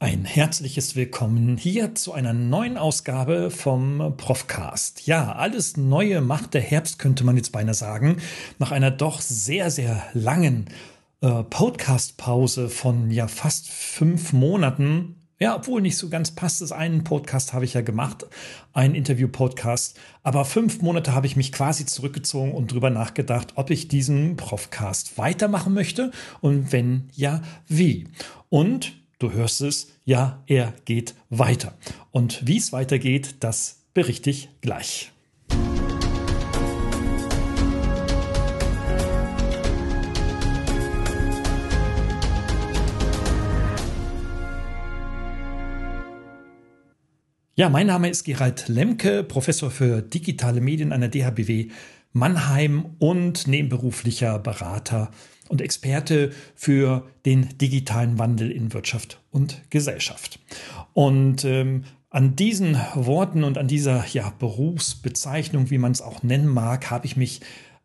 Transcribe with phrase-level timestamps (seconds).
[0.00, 5.08] Ein herzliches Willkommen hier zu einer neuen Ausgabe vom Profcast.
[5.08, 8.18] Ja, alles Neue macht der Herbst, könnte man jetzt beinahe sagen.
[8.60, 10.66] Nach einer doch sehr, sehr langen
[11.20, 15.16] äh, Podcast-Pause von ja fast fünf Monaten.
[15.40, 16.60] Ja, obwohl nicht so ganz passt.
[16.60, 18.24] Das einen Podcast habe ich ja gemacht,
[18.72, 19.98] ein Interview-Podcast.
[20.22, 25.18] Aber fünf Monate habe ich mich quasi zurückgezogen und drüber nachgedacht, ob ich diesen Profcast
[25.18, 28.06] weitermachen möchte und wenn ja, wie.
[28.48, 31.76] Und Du hörst es, ja, er geht weiter.
[32.12, 35.10] Und wie es weitergeht, das berichte ich gleich.
[47.56, 51.70] Ja, mein Name ist Gerald Lemke, Professor für digitale Medien an der DHBW
[52.12, 55.10] Mannheim und nebenberuflicher Berater
[55.48, 60.38] und Experte für den digitalen Wandel in Wirtschaft und Gesellschaft.
[60.92, 66.48] Und ähm, an diesen Worten und an dieser ja, Berufsbezeichnung, wie man es auch nennen
[66.48, 67.40] mag, habe ich mich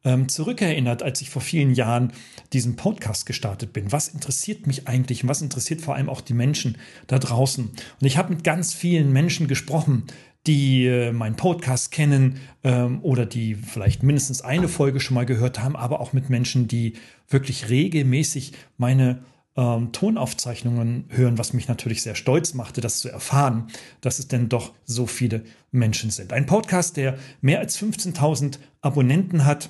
[0.05, 2.11] ähm, zurückerinnert, als ich vor vielen Jahren
[2.51, 3.91] diesen Podcast gestartet bin.
[3.91, 6.77] Was interessiert mich eigentlich und was interessiert vor allem auch die Menschen
[7.07, 7.65] da draußen?
[7.65, 10.03] Und ich habe mit ganz vielen Menschen gesprochen,
[10.47, 15.61] die äh, meinen Podcast kennen ähm, oder die vielleicht mindestens eine Folge schon mal gehört
[15.61, 16.93] haben, aber auch mit Menschen, die
[17.29, 19.23] wirklich regelmäßig meine
[19.55, 23.67] ähm, Tonaufzeichnungen hören, was mich natürlich sehr stolz machte, das zu erfahren,
[24.01, 26.33] dass es denn doch so viele Menschen sind.
[26.33, 29.69] Ein Podcast, der mehr als 15.000 Abonnenten hat,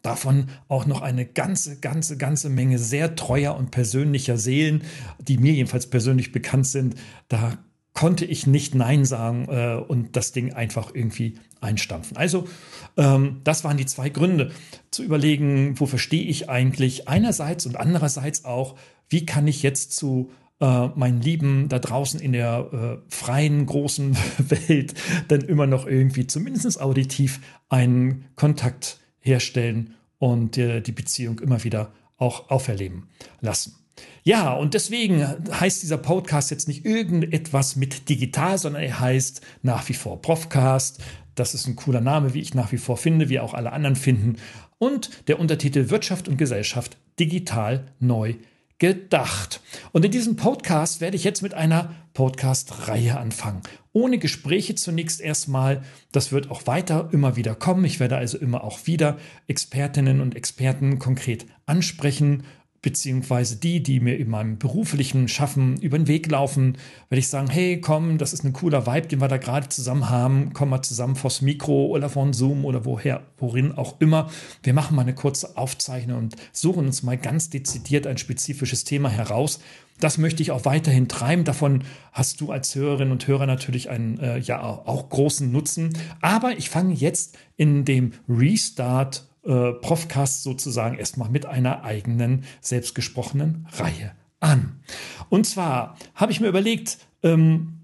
[0.00, 4.82] davon auch noch eine ganze, ganze, ganze Menge sehr treuer und persönlicher Seelen,
[5.20, 6.96] die mir jedenfalls persönlich bekannt sind.
[7.28, 7.58] Da
[7.94, 12.16] konnte ich nicht Nein sagen äh, und das Ding einfach irgendwie einstampfen.
[12.16, 12.48] Also
[12.96, 14.50] ähm, das waren die zwei Gründe,
[14.90, 18.76] zu überlegen, wofür stehe ich eigentlich einerseits und andererseits auch,
[19.08, 24.16] wie kann ich jetzt zu äh, meinen Lieben da draußen in der äh, freien, großen
[24.38, 24.94] Welt
[25.28, 31.92] dann immer noch irgendwie zumindest auditiv einen Kontakt herstellen und äh, die Beziehung immer wieder
[32.16, 33.08] auch auferleben
[33.40, 33.81] lassen.
[34.24, 39.88] Ja, und deswegen heißt dieser Podcast jetzt nicht irgendetwas mit digital, sondern er heißt nach
[39.88, 41.00] wie vor Profcast.
[41.34, 43.96] Das ist ein cooler Name, wie ich nach wie vor finde, wie auch alle anderen
[43.96, 44.36] finden.
[44.78, 48.34] Und der Untertitel Wirtschaft und Gesellschaft digital neu
[48.78, 49.60] gedacht.
[49.92, 53.62] Und in diesem Podcast werde ich jetzt mit einer Podcast-Reihe anfangen.
[53.92, 55.82] Ohne Gespräche zunächst erstmal.
[56.10, 57.84] Das wird auch weiter immer wieder kommen.
[57.84, 62.42] Ich werde also immer auch wieder Expertinnen und Experten konkret ansprechen
[62.82, 66.76] beziehungsweise die, die mir in meinem beruflichen Schaffen über den Weg laufen,
[67.08, 70.10] werde ich sagen, hey, komm, das ist ein cooler Vibe, den wir da gerade zusammen
[70.10, 74.28] haben, komm mal zusammen vors Mikro oder von Zoom oder woher, worin auch immer.
[74.64, 79.08] Wir machen mal eine kurze Aufzeichnung und suchen uns mal ganz dezidiert ein spezifisches Thema
[79.08, 79.60] heraus.
[80.00, 81.44] Das möchte ich auch weiterhin treiben.
[81.44, 85.90] Davon hast du als Hörerin und Hörer natürlich einen äh, ja auch großen Nutzen.
[86.20, 93.66] Aber ich fange jetzt in dem Restart äh, Profcast sozusagen erstmal mit einer eigenen selbstgesprochenen
[93.72, 94.80] Reihe an.
[95.28, 97.78] Und zwar habe ich mir überlegt, ähm,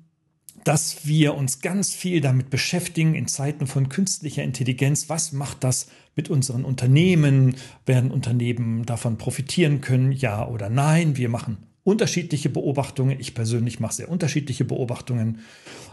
[0.64, 5.08] dass wir uns ganz viel damit beschäftigen in Zeiten von künstlicher Intelligenz.
[5.08, 7.56] Was macht das mit unseren Unternehmen?
[7.86, 10.12] Werden Unternehmen davon profitieren können?
[10.12, 11.16] Ja oder nein?
[11.16, 13.19] Wir machen unterschiedliche Beobachtungen.
[13.19, 15.38] Ich persönlich mache sehr unterschiedliche Beobachtungen.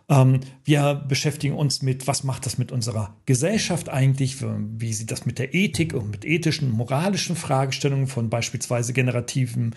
[0.10, 4.38] Ähm, wir beschäftigen uns mit, was macht das mit unserer Gesellschaft eigentlich?
[4.42, 9.74] Wie sieht das mit der Ethik und mit ethischen, moralischen Fragestellungen von beispielsweise generativen,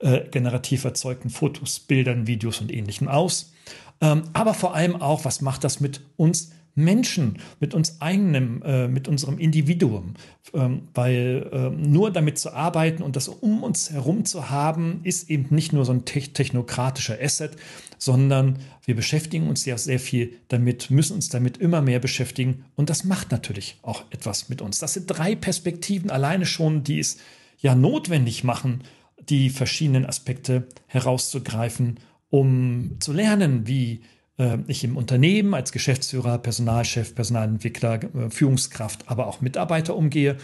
[0.00, 3.54] äh, generativ erzeugten Fotos, Bildern, Videos und Ähnlichem aus?
[4.02, 8.88] Ähm, aber vor allem auch, was macht das mit uns Menschen, mit uns eigenem, äh,
[8.88, 10.14] mit unserem Individuum.
[10.54, 15.30] Ähm, weil äh, nur damit zu arbeiten und das um uns herum zu haben, ist
[15.30, 17.56] eben nicht nur so ein te technokratischer Asset,
[17.98, 22.90] sondern wir beschäftigen uns ja sehr viel damit, müssen uns damit immer mehr beschäftigen und
[22.90, 24.78] das macht natürlich auch etwas mit uns.
[24.78, 27.18] Das sind drei Perspektiven alleine schon, die es
[27.58, 28.82] ja notwendig machen,
[29.28, 34.02] die verschiedenen Aspekte herauszugreifen, um zu lernen, wie
[34.66, 40.36] ich im Unternehmen als Geschäftsführer, Personalchef, Personalentwickler, äh, Führungskraft, aber auch Mitarbeiter umgehe.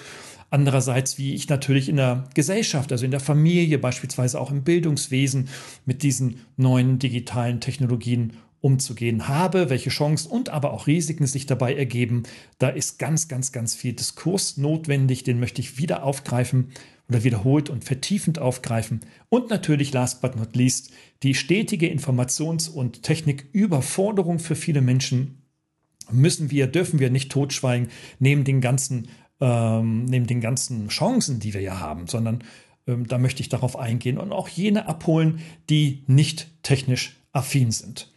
[0.50, 5.49] Andererseits, wie ich natürlich in der Gesellschaft, also in der Familie, beispielsweise auch im Bildungswesen
[5.85, 11.75] mit diesen neuen digitalen Technologien umzugehen habe, welche Chancen und aber auch Risiken sich dabei
[11.75, 12.25] ergeben.
[12.59, 16.71] Da ist ganz, ganz, ganz viel Diskurs notwendig, den möchte ich wieder aufgreifen
[17.08, 19.00] oder wiederholt und vertiefend aufgreifen.
[19.28, 25.43] Und natürlich, last but not least, die stetige Informations- und Techniküberforderung für viele Menschen
[26.10, 27.88] müssen wir, dürfen wir nicht totschweigen,
[28.19, 29.08] neben den ganzen,
[29.40, 32.44] ähm, neben den ganzen Chancen, die wir ja haben, sondern
[32.87, 35.40] ähm, da möchte ich darauf eingehen und auch jene abholen,
[35.70, 38.12] die nicht technisch affin sind.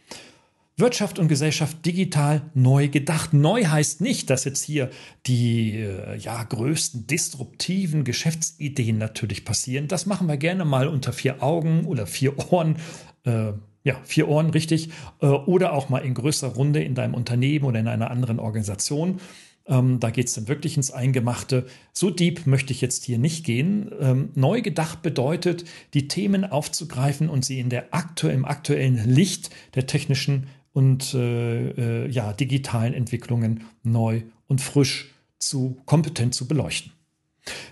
[0.82, 3.32] Wirtschaft und Gesellschaft digital neu gedacht.
[3.32, 4.90] Neu heißt nicht, dass jetzt hier
[5.26, 9.86] die äh, ja, größten disruptiven Geschäftsideen natürlich passieren.
[9.86, 12.76] Das machen wir gerne mal unter vier Augen oder vier Ohren.
[13.24, 13.52] Äh,
[13.84, 14.90] ja, vier Ohren, richtig.
[15.20, 19.20] Äh, oder auch mal in größerer Runde in deinem Unternehmen oder in einer anderen Organisation.
[19.66, 21.66] Ähm, da geht es dann wirklich ins Eingemachte.
[21.92, 23.88] So deep möchte ich jetzt hier nicht gehen.
[24.00, 25.64] Ähm, neu gedacht bedeutet,
[25.94, 32.04] die Themen aufzugreifen und sie in der aktu im aktuellen Licht der technischen und äh,
[32.04, 36.92] äh, ja, digitalen Entwicklungen neu und frisch zu kompetent zu beleuchten.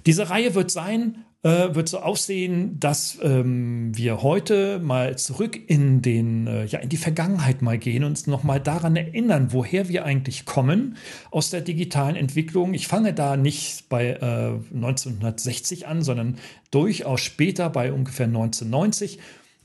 [0.06, 6.02] Diese Reihe wird sein, äh, wird so aussehen, dass ähm, wir heute mal zurück in
[6.02, 10.05] den, äh, ja, in die Vergangenheit mal gehen und uns nochmal daran erinnern, woher wir
[10.05, 10.97] eigentlich kommen
[11.31, 12.75] aus der digitalen Entwicklung.
[12.75, 16.37] Ich fange da nicht bei äh, 1960 an, sondern
[16.70, 19.19] durchaus später bei ungefähr 1990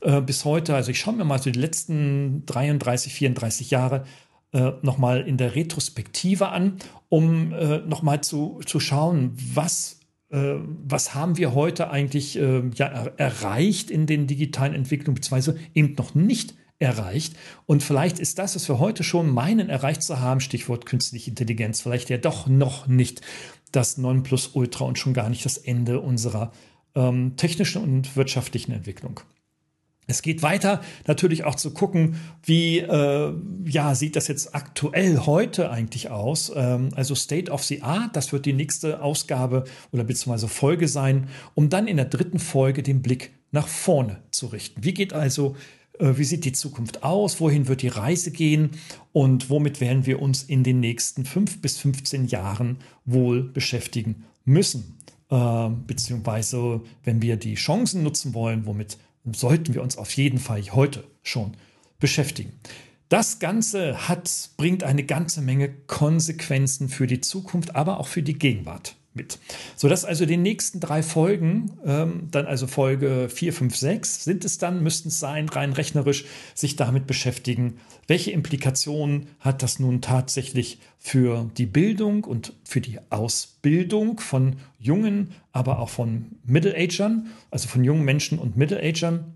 [0.06, 0.74] äh, bis heute.
[0.74, 4.04] Also ich schaue mir mal so die letzten 33, 34 Jahre
[4.52, 6.76] äh, nochmal in der Retrospektive an,
[7.08, 9.98] um äh, nochmal zu, zu schauen, was
[10.30, 10.54] äh,
[10.84, 12.86] was haben wir heute eigentlich äh, ja,
[13.16, 17.34] erreicht in den digitalen Entwicklungen, beziehungsweise eben noch nicht erreicht.
[17.66, 21.80] Und vielleicht ist das, was wir heute schon meinen, erreicht zu haben, Stichwort künstliche Intelligenz,
[21.80, 23.22] vielleicht ja doch noch nicht
[23.72, 26.52] das Nonplusultra und schon gar nicht das Ende unserer
[26.94, 29.20] ähm, technischen und wirtschaftlichen Entwicklung.
[30.08, 33.32] Es geht weiter, natürlich auch zu gucken, wie äh,
[33.64, 36.52] ja, sieht das jetzt aktuell heute eigentlich aus.
[36.54, 41.28] Ähm, also State of the Art, das wird die nächste Ausgabe oder beziehungsweise Folge sein,
[41.54, 44.84] um dann in der dritten Folge den Blick nach vorne zu richten.
[44.84, 45.56] Wie geht also,
[45.98, 47.40] äh, wie sieht die Zukunft aus?
[47.40, 48.70] Wohin wird die Reise gehen?
[49.12, 54.98] Und womit werden wir uns in den nächsten fünf bis 15 Jahren wohl beschäftigen müssen?
[55.30, 58.98] Äh, beziehungsweise, wenn wir die Chancen nutzen wollen, womit
[59.34, 61.56] sollten wir uns auf jeden Fall heute schon
[61.98, 62.52] beschäftigen.
[63.08, 68.38] Das Ganze hat, bringt eine ganze Menge Konsequenzen für die Zukunft, aber auch für die
[68.38, 69.38] Gegenwart mit.
[69.74, 74.58] Sodass also die nächsten drei Folgen, ähm, dann also Folge 4, 5, 6, sind es
[74.58, 76.24] dann, müssten es sein, rein rechnerisch,
[76.54, 82.98] sich damit beschäftigen, welche Implikationen hat das nun tatsächlich für die Bildung und für die
[83.10, 89.34] Ausbildung von jungen, aber auch von Middle-Agern, also von jungen Menschen und Middle-Agern.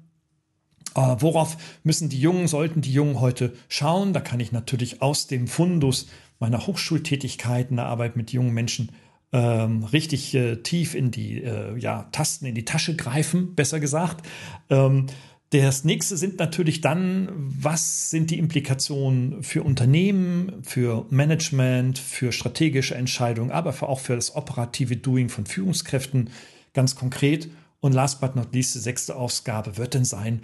[0.94, 4.12] Äh, worauf müssen die Jungen, sollten die Jungen heute schauen?
[4.12, 6.09] Da kann ich natürlich aus dem Fundus
[6.41, 8.91] meiner Hochschultätigkeit in der Arbeit mit jungen Menschen
[9.32, 14.27] ähm, richtig äh, tief in die äh, ja, Tasten, in die Tasche greifen, besser gesagt.
[14.69, 15.06] Ähm,
[15.50, 22.94] das nächste sind natürlich dann, was sind die Implikationen für Unternehmen, für Management, für strategische
[22.94, 26.31] Entscheidungen, aber auch für das operative Doing von Führungskräften
[26.73, 27.50] ganz konkret.
[27.81, 30.43] Und last but not least, die sechste Ausgabe wird dann sein,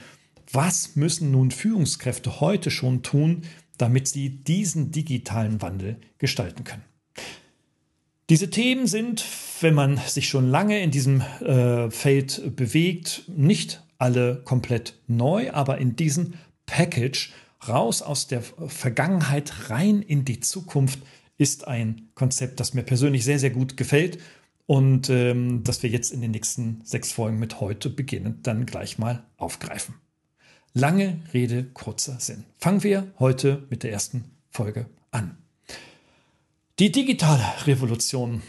[0.53, 3.43] was müssen nun Führungskräfte heute schon tun,
[3.79, 6.83] damit sie diesen digitalen Wandel gestalten können?
[8.29, 9.25] Diese Themen sind,
[9.61, 15.79] wenn man sich schon lange in diesem äh, Feld bewegt, nicht alle komplett neu, aber
[15.79, 16.35] in diesem
[16.67, 17.33] Package
[17.69, 20.99] raus aus der Vergangenheit rein in die Zukunft
[21.39, 24.19] ist ein Konzept, das mir persönlich sehr, sehr gut gefällt
[24.67, 28.99] und ähm, das wir jetzt in den nächsten sechs Folgen mit heute beginnen, dann gleich
[28.99, 29.95] mal aufgreifen.
[30.75, 32.45] Lange Rede, kurzer Sinn.
[32.59, 35.39] Fangen wir heute mit der ersten Folge an.
[36.79, 38.43] Die digitale Revolution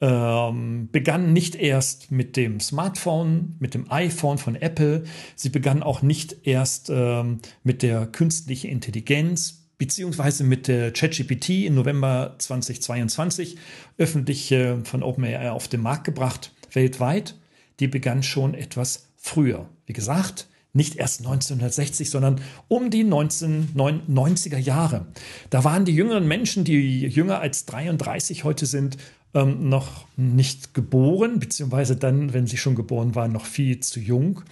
[0.00, 5.04] ähm, begann nicht erst mit dem Smartphone, mit dem iPhone von Apple.
[5.34, 11.74] Sie begann auch nicht erst ähm, mit der künstlichen Intelligenz beziehungsweise mit der ChatGPT im
[11.74, 13.58] November 2022
[13.98, 17.34] öffentlich äh, von OpenAI auf den Markt gebracht, weltweit.
[17.78, 19.68] Die begann schon etwas früher.
[19.84, 25.06] Wie gesagt, nicht erst 1960, sondern um die 1990er Jahre.
[25.50, 28.98] Da waren die jüngeren Menschen, die jünger als 33 heute sind,
[29.36, 34.42] ähm, noch nicht geboren, beziehungsweise dann, wenn sie schon geboren waren, noch viel zu jung.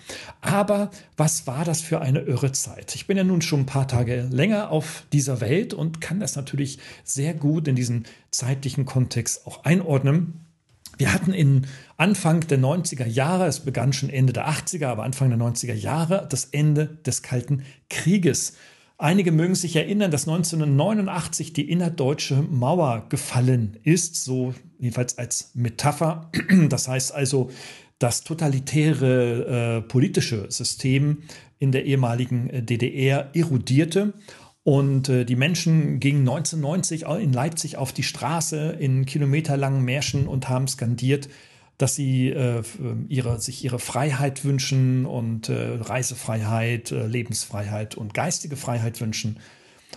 [0.40, 2.94] Aber was war das für eine irre Zeit?
[2.94, 6.36] Ich bin ja nun schon ein paar Tage länger auf dieser Welt und kann das
[6.36, 10.43] natürlich sehr gut in diesen zeitlichen Kontext auch einordnen.
[10.96, 15.30] Wir hatten in Anfang der 90er Jahre, es begann schon Ende der 80er, aber Anfang
[15.30, 18.54] der 90er Jahre, das Ende des Kalten Krieges.
[18.96, 26.30] Einige mögen sich erinnern, dass 1989 die innerdeutsche Mauer gefallen ist, so jedenfalls als Metapher.
[26.68, 27.50] Das heißt also,
[27.98, 31.22] das totalitäre äh, politische System
[31.58, 34.12] in der ehemaligen äh, DDR erodierte
[34.64, 40.48] und äh, die Menschen gingen 1990 in Leipzig auf die Straße in kilometerlangen Märschen und
[40.48, 41.28] haben skandiert,
[41.76, 42.62] dass sie äh,
[43.08, 49.38] ihre, sich ihre Freiheit wünschen und äh, Reisefreiheit, äh, Lebensfreiheit und geistige Freiheit wünschen.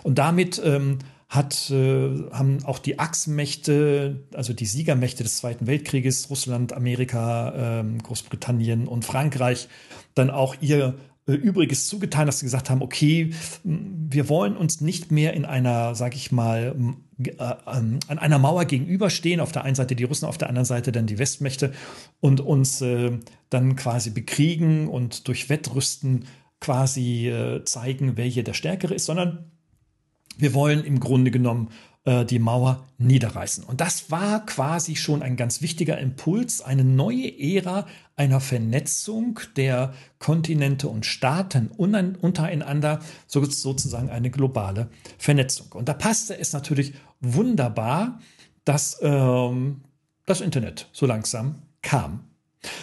[0.02, 0.98] Und damit ähm,
[1.30, 8.02] hat, äh, haben auch die Achsenmächte, also die Siegermächte des Zweiten Weltkrieges, Russland, Amerika, ähm,
[8.02, 9.68] Großbritannien und Frankreich,
[10.14, 10.92] dann auch ihr äh,
[11.34, 13.30] Übriges zugetan, dass sie gesagt haben, okay,
[13.64, 16.74] wir wollen uns nicht mehr in einer, sag ich mal,
[17.22, 20.92] äh, an einer Mauer gegenüberstehen, auf der einen Seite die Russen, auf der anderen Seite
[20.92, 21.72] dann die Westmächte
[22.20, 23.18] und uns äh,
[23.50, 26.24] dann quasi bekriegen und durch Wettrüsten
[26.60, 29.50] quasi äh, zeigen, wer hier der Stärkere ist, sondern
[30.38, 31.70] wir wollen im Grunde genommen
[32.08, 33.64] äh, die Mauer niederreißen.
[33.64, 37.86] Und das war quasi schon ein ganz wichtiger Impuls, eine neue Ära
[38.16, 44.88] einer Vernetzung der Kontinente und Staaten untereinander, sozusagen eine globale
[45.18, 45.66] Vernetzung.
[45.72, 48.20] Und da passte es natürlich wunderbar,
[48.64, 49.82] dass ähm,
[50.24, 52.27] das Internet so langsam kam.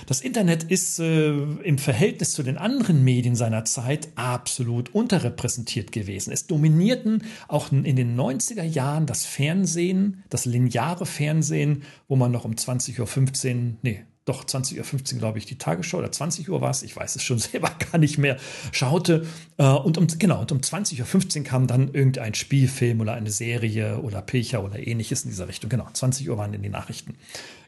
[0.05, 6.32] Das Internet ist äh, im Verhältnis zu den anderen Medien seiner Zeit absolut unterrepräsentiert gewesen.
[6.32, 12.46] Es dominierten auch in den 90er Jahren das Fernsehen, das lineare Fernsehen, wo man noch
[12.46, 16.72] um 20.15 Uhr, nee, doch 20.15 Uhr, glaube ich, die Tagesschau oder 20 Uhr war
[16.72, 18.38] es, ich weiß es schon selber gar nicht mehr,
[18.72, 19.25] schaute.
[19.58, 24.00] Äh, und um, genau, und um 20.15 Uhr kam dann irgendein Spielfilm oder eine Serie
[24.00, 25.70] oder Pilcher oder ähnliches in dieser Richtung.
[25.70, 27.15] Genau, 20 Uhr waren in die Nachrichten.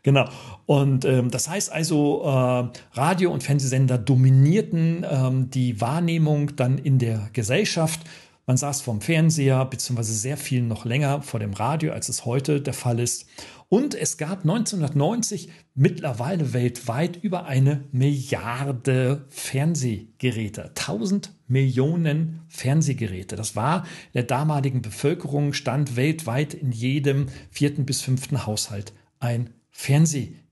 [0.01, 0.29] Genau.
[0.65, 6.97] Und ähm, das heißt also, äh, Radio- und Fernsehsender dominierten ähm, die Wahrnehmung dann in
[6.97, 8.01] der Gesellschaft.
[8.47, 12.61] Man saß vorm Fernseher, beziehungsweise sehr viel noch länger vor dem Radio, als es heute
[12.61, 13.25] der Fall ist.
[13.67, 20.69] Und es gab 1990 mittlerweile weltweit über eine Milliarde Fernsehgeräte.
[20.69, 23.35] 1000 Millionen Fernsehgeräte.
[23.35, 30.46] Das war der damaligen Bevölkerung stand weltweit in jedem vierten bis fünften Haushalt ein Fernsehgerät.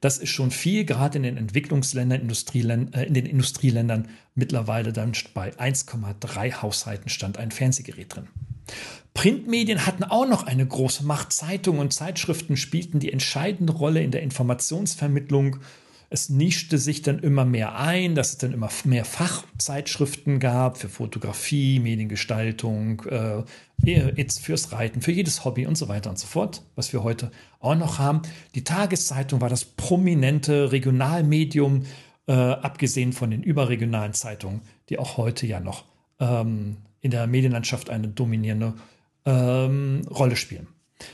[0.00, 5.12] Das ist schon viel, gerade in den Entwicklungsländern, Industrieländern, äh, in den Industrieländern mittlerweile dann
[5.34, 8.28] bei 1,3 Haushalten stand ein Fernsehgerät drin.
[9.14, 11.32] Printmedien hatten auch noch eine große Macht.
[11.32, 15.56] Zeitungen und Zeitschriften spielten die entscheidende Rolle in der Informationsvermittlung
[16.10, 20.88] es nischte sich dann immer mehr ein, dass es dann immer mehr Fachzeitschriften gab für
[20.88, 23.42] Fotografie, Mediengestaltung, äh,
[23.84, 27.30] jetzt fürs Reiten, für jedes Hobby und so weiter und so fort, was wir heute
[27.60, 28.22] auch noch haben.
[28.54, 31.84] Die Tageszeitung war das prominente Regionalmedium,
[32.26, 35.84] äh, abgesehen von den überregionalen Zeitungen, die auch heute ja noch
[36.20, 38.74] ähm, in der Medienlandschaft eine dominierende
[39.24, 40.68] ähm, Rolle spielen.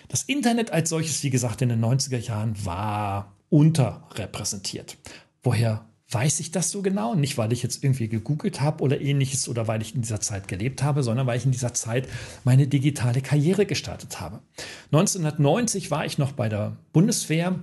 [0.08, 4.96] Das Internet als solches, wie gesagt, in den 90er Jahren war unterrepräsentiert.
[5.44, 7.14] Woher weiß ich das so genau?
[7.14, 10.48] Nicht, weil ich jetzt irgendwie gegoogelt habe oder ähnliches oder weil ich in dieser Zeit
[10.48, 12.08] gelebt habe, sondern weil ich in dieser Zeit
[12.42, 14.40] meine digitale Karriere gestartet habe.
[14.86, 17.60] 1990 war ich noch bei der Bundeswehr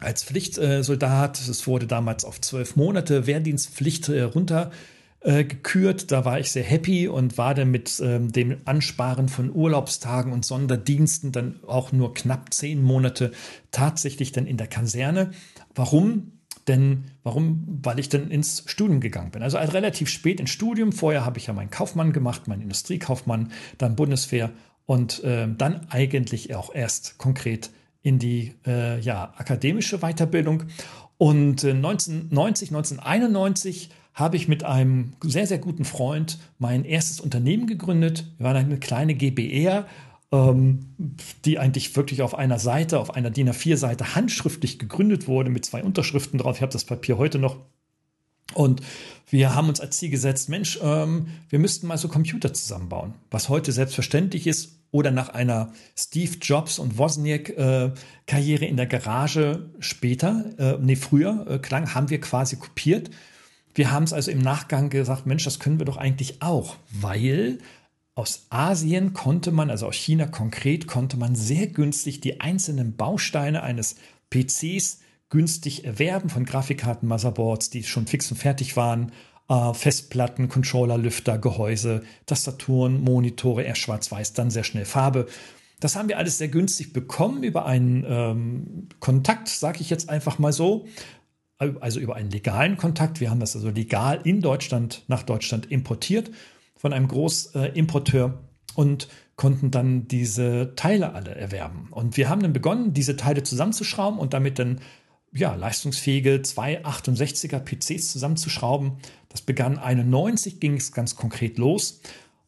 [0.00, 1.40] als Pflichtsoldat.
[1.40, 4.72] Es wurde damals auf zwölf Monate Wehrdienstpflicht äh, runter
[5.24, 6.12] äh, gekürt.
[6.12, 10.44] Da war ich sehr happy und war dann mit ähm, dem Ansparen von Urlaubstagen und
[10.44, 13.32] Sonderdiensten dann auch nur knapp zehn Monate
[13.70, 15.30] tatsächlich dann in der Kaserne.
[15.74, 16.32] Warum?
[16.68, 17.80] Denn warum?
[17.82, 19.42] Weil ich dann ins Studium gegangen bin.
[19.42, 20.92] Also relativ spät ins Studium.
[20.92, 24.50] Vorher habe ich ja meinen Kaufmann gemacht, meinen Industriekaufmann, dann Bundeswehr
[24.86, 27.70] und äh, dann eigentlich auch erst konkret
[28.02, 30.64] in die äh, ja, akademische Weiterbildung.
[31.16, 37.66] Und äh, 1990, 1991 habe ich mit einem sehr, sehr guten Freund mein erstes Unternehmen
[37.66, 38.24] gegründet.
[38.38, 39.86] Wir waren eine kleine GBR,
[40.32, 40.94] ähm,
[41.44, 45.82] die eigentlich wirklich auf einer Seite, auf einer DIN A4-Seite handschriftlich gegründet wurde mit zwei
[45.82, 46.56] Unterschriften drauf.
[46.56, 47.56] Ich habe das Papier heute noch.
[48.52, 48.82] Und
[49.30, 53.48] wir haben uns als Ziel gesetzt, Mensch, ähm, wir müssten mal so Computer zusammenbauen, was
[53.48, 60.44] heute selbstverständlich ist oder nach einer Steve Jobs und Wozniak-Karriere äh, in der Garage später,
[60.56, 63.10] äh, nee, früher äh, klang, haben wir quasi kopiert.
[63.74, 67.58] Wir haben es also im Nachgang gesagt, Mensch, das können wir doch eigentlich auch, weil
[68.14, 73.64] aus Asien konnte man, also aus China konkret, konnte man sehr günstig die einzelnen Bausteine
[73.64, 73.96] eines
[74.30, 75.00] PCs
[75.30, 79.10] günstig erwerben von Grafikkarten, Motherboards, die schon fix und fertig waren,
[79.48, 85.26] äh, Festplatten, Controller, Lüfter, Gehäuse, Tastaturen, Monitore, erst schwarz-weiß, dann sehr schnell Farbe.
[85.80, 90.38] Das haben wir alles sehr günstig bekommen über einen ähm, Kontakt, sage ich jetzt einfach
[90.38, 90.86] mal so
[91.80, 93.20] also über einen legalen Kontakt.
[93.20, 96.30] Wir haben das also legal in Deutschland nach Deutschland importiert
[96.76, 98.38] von einem Großimporteur
[98.74, 101.88] und konnten dann diese Teile alle erwerben.
[101.90, 104.80] Und wir haben dann begonnen, diese Teile zusammenzuschrauben und damit dann
[105.32, 108.98] ja, leistungsfähige 268er PCs zusammenzuschrauben.
[109.28, 112.00] Das begann 91, ging es ganz konkret los.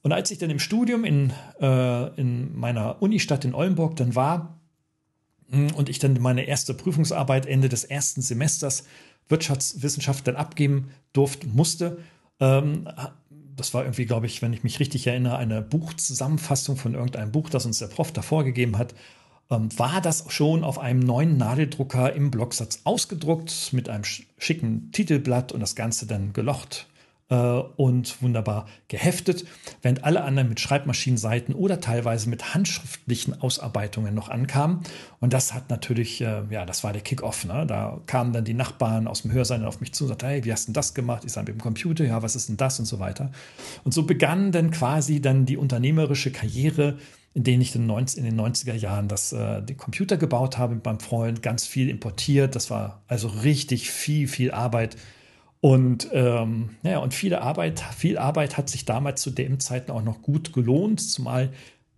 [0.03, 4.61] Und als ich dann im Studium in, äh, in meiner Unistadt in Oldenburg dann war,
[5.51, 8.85] und ich dann meine erste Prüfungsarbeit Ende des ersten Semesters
[9.29, 11.99] Wirtschaftswissenschaft dann abgeben durfte, musste.
[12.41, 12.89] Ähm,
[13.57, 17.49] das war irgendwie, glaube ich, wenn ich mich richtig erinnere, eine Buchzusammenfassung von irgendeinem Buch,
[17.49, 18.95] das uns der Prof da vorgegeben hat.
[19.51, 25.53] Ähm, war das schon auf einem neuen Nadeldrucker im Blocksatz ausgedruckt mit einem schicken Titelblatt
[25.53, 26.87] und das Ganze dann gelocht
[27.29, 29.45] äh, und wunderbar geheftet,
[29.83, 34.81] während alle anderen mit Schreibmaschinenseiten oder teilweise mit handschriftlichen Ausarbeitungen noch ankamen.
[35.21, 37.45] Und das hat natürlich, äh, ja, das war der Kick-Off.
[37.45, 37.67] Ne?
[37.67, 40.53] Da kamen dann die Nachbarn aus dem Hörsaal auf mich zu und sagten, hey, wie
[40.53, 41.25] hast du denn das gemacht?
[41.25, 43.31] Ich sage, mit dem Computer, ja, was ist denn das und so weiter.
[43.85, 46.97] Und so begann dann quasi dann die unternehmerische Karriere
[47.35, 51.01] in denen ich in den 90er Jahren das, äh, den Computer gebaut habe mit meinem
[51.01, 52.57] Freund, ganz viel importiert.
[52.57, 54.97] Das war also richtig viel, viel Arbeit
[55.61, 60.03] und ähm, ja, und viele Arbeit, viel Arbeit hat sich damals zu dem Zeiten auch
[60.03, 61.51] noch gut gelohnt, zumal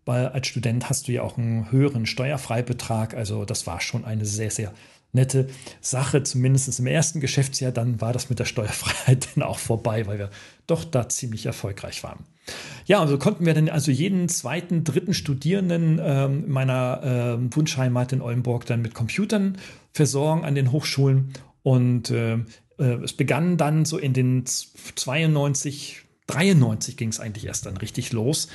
[0.08, 3.12] weil als Student hast du ja auch einen höheren Steuerfreibetrag.
[3.12, 4.72] Also das war schon eine sehr, sehr
[5.12, 5.48] nette
[5.82, 7.72] Sache, zumindest im ersten Geschäftsjahr.
[7.72, 10.30] Dann war das mit der Steuerfreiheit dann auch vorbei, weil wir
[10.66, 12.24] doch da ziemlich erfolgreich waren.
[12.86, 18.14] Ja, und so konnten wir dann also jeden zweiten, dritten Studierenden ähm, meiner äh, Wunschheimat
[18.14, 19.58] in Oldenburg dann mit Computern
[19.92, 21.34] versorgen an den Hochschulen.
[21.62, 22.38] Und äh,
[22.84, 28.48] es begann dann so in den 92, 93 ging es eigentlich erst dann richtig los,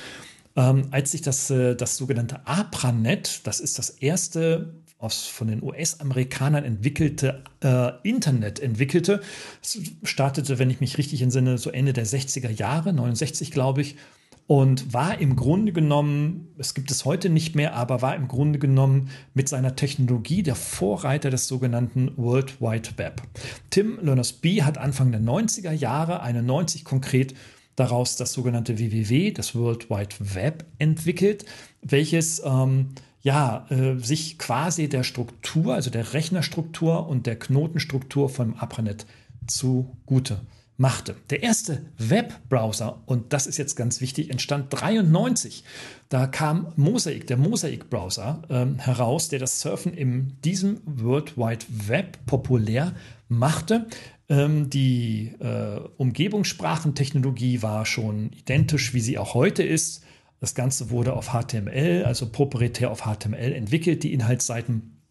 [0.56, 5.62] ähm, als sich das, äh, das sogenannte APRANET, das ist das erste aus von den
[5.62, 9.20] US-Amerikanern entwickelte äh, Internet entwickelte.
[9.62, 13.96] Es startete, wenn ich mich richtig entsinne, so Ende der 60er Jahre, 69 glaube ich,
[14.46, 18.58] und war im Grunde genommen, es gibt es heute nicht mehr, aber war im Grunde
[18.58, 23.22] genommen mit seiner Technologie der Vorreiter des sogenannten World Wide Web.
[23.70, 27.34] Tim Berners-Lee hat Anfang der 90er Jahre, 91 konkret,
[27.74, 31.46] daraus das sogenannte WWW, das World Wide Web, entwickelt,
[31.80, 32.88] welches ähm,
[33.22, 39.06] ja, äh, sich quasi der Struktur, also der Rechnerstruktur und der Knotenstruktur vom APRANET
[39.46, 40.40] zugute
[40.76, 41.14] machte.
[41.30, 45.64] Der erste Webbrowser, und das ist jetzt ganz wichtig, entstand 93.
[46.08, 52.18] Da kam Mosaic, der Mosaic-Browser ähm, heraus, der das Surfen in diesem World Wide Web
[52.26, 52.94] populär
[53.28, 53.86] machte.
[54.28, 60.02] Ähm, die äh, Umgebungssprachentechnologie war schon identisch, wie sie auch heute ist.
[60.40, 65.02] Das Ganze wurde auf HTML, also proprietär auf HTML entwickelt, die Inhaltsseiten.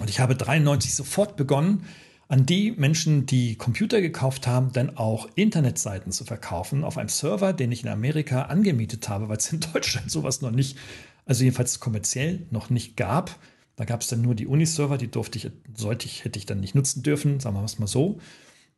[0.00, 1.84] Und ich habe 93 sofort begonnen,
[2.32, 7.52] an die Menschen, die Computer gekauft haben, dann auch Internetseiten zu verkaufen auf einem Server,
[7.52, 10.78] den ich in Amerika angemietet habe, weil es in Deutschland sowas noch nicht,
[11.26, 13.38] also jedenfalls kommerziell noch nicht gab.
[13.76, 16.60] Da gab es dann nur die Uniserver, die durfte ich, sollte ich, hätte ich dann
[16.60, 18.18] nicht nutzen dürfen, sagen wir es mal so.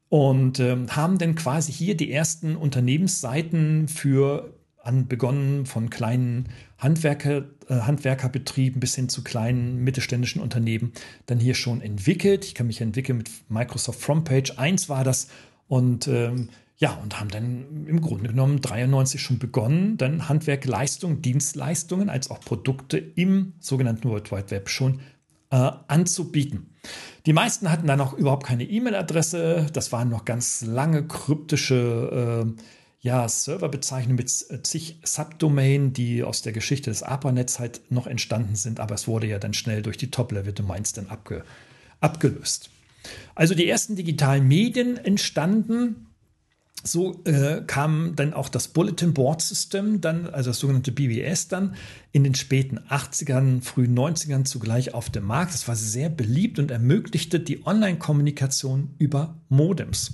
[0.08, 4.52] Und ähm, haben dann quasi hier die ersten Unternehmensseiten für
[4.84, 10.92] an begonnen von kleinen Handwerker, äh, Handwerkerbetrieben bis hin zu kleinen mittelständischen Unternehmen
[11.26, 12.44] dann hier schon entwickelt.
[12.44, 15.28] Ich kann mich entwickeln mit Microsoft Frontpage 1 war das
[15.68, 22.10] und ähm, ja, und haben dann im Grunde genommen 93 schon begonnen, dann Handwerkleistungen, Dienstleistungen
[22.10, 25.00] als auch Produkte im sogenannten World Wide Web schon
[25.50, 26.74] äh, anzubieten.
[27.26, 29.68] Die meisten hatten dann auch überhaupt keine E-Mail-Adresse.
[29.72, 32.62] Das waren noch ganz lange kryptische äh,
[33.04, 38.56] ja, Serverbezeichnungen mit äh, zig Subdomain, die aus der Geschichte des ARPANETs halt noch entstanden
[38.56, 41.44] sind, aber es wurde ja dann schnell durch die Top-Level-Domains dann abge
[42.00, 42.70] abgelöst.
[43.34, 46.06] Also die ersten digitalen Medien entstanden.
[46.82, 51.76] So äh, kam dann auch das Bulletin Board System, dann, also das sogenannte BBS, dann
[52.12, 55.52] in den späten 80ern, frühen 90ern zugleich auf dem Markt.
[55.52, 60.12] Das war sehr beliebt und ermöglichte die Online-Kommunikation über Modems.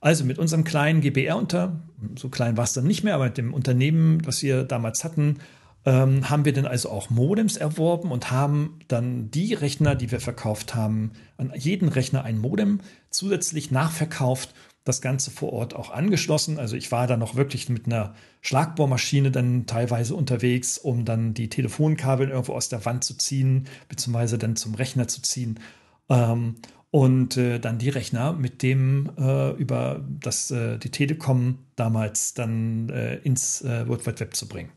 [0.00, 1.80] Also mit unserem kleinen GBR unter,
[2.16, 5.38] so klein war es dann nicht mehr, aber mit dem Unternehmen, was wir damals hatten,
[5.84, 10.20] ähm, haben wir dann also auch Modems erworben und haben dann die Rechner, die wir
[10.20, 12.80] verkauft haben, an jeden Rechner ein Modem
[13.10, 16.58] zusätzlich nachverkauft, das Ganze vor Ort auch angeschlossen.
[16.58, 21.48] Also ich war da noch wirklich mit einer Schlagbohrmaschine dann teilweise unterwegs, um dann die
[21.48, 25.60] Telefonkabel irgendwo aus der Wand zu ziehen, beziehungsweise dann zum Rechner zu ziehen.
[26.08, 26.56] Ähm,
[26.90, 32.88] und äh, dann die Rechner mit dem äh, über das äh, die Telekom damals dann
[32.88, 34.70] äh, ins äh, World Wide Web zu bringen.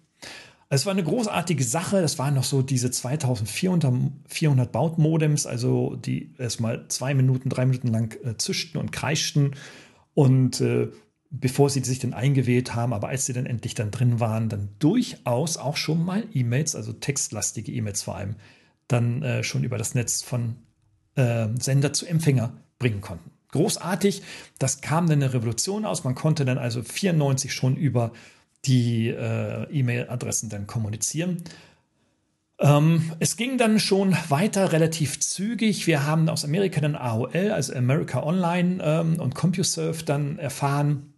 [0.69, 2.01] Es war eine großartige Sache.
[2.01, 3.93] Das waren noch so diese 2400
[4.27, 9.55] 400 Baut-Modems, also die erstmal zwei Minuten, drei Minuten lang äh, zischten und kreischten
[10.13, 10.61] und
[11.31, 14.69] bevor sie sich dann eingewählt haben, aber als sie dann endlich dann drin waren, dann
[14.79, 18.35] durchaus auch schon mal E-Mails, also textlastige E-Mails vor allem,
[18.89, 20.57] dann äh, schon über das Netz von
[21.15, 23.31] äh, Sender zu Empfänger bringen konnten.
[23.51, 24.21] Großartig,
[24.59, 26.03] das kam dann eine Revolution aus.
[26.03, 28.11] Man konnte dann also 94 schon über
[28.65, 31.43] die äh, E-Mail-Adressen dann kommunizieren.
[32.59, 35.87] Ähm, es ging dann schon weiter relativ zügig.
[35.87, 41.10] Wir haben aus Amerika dann AOL, also America Online ähm, und CompuServe dann erfahren,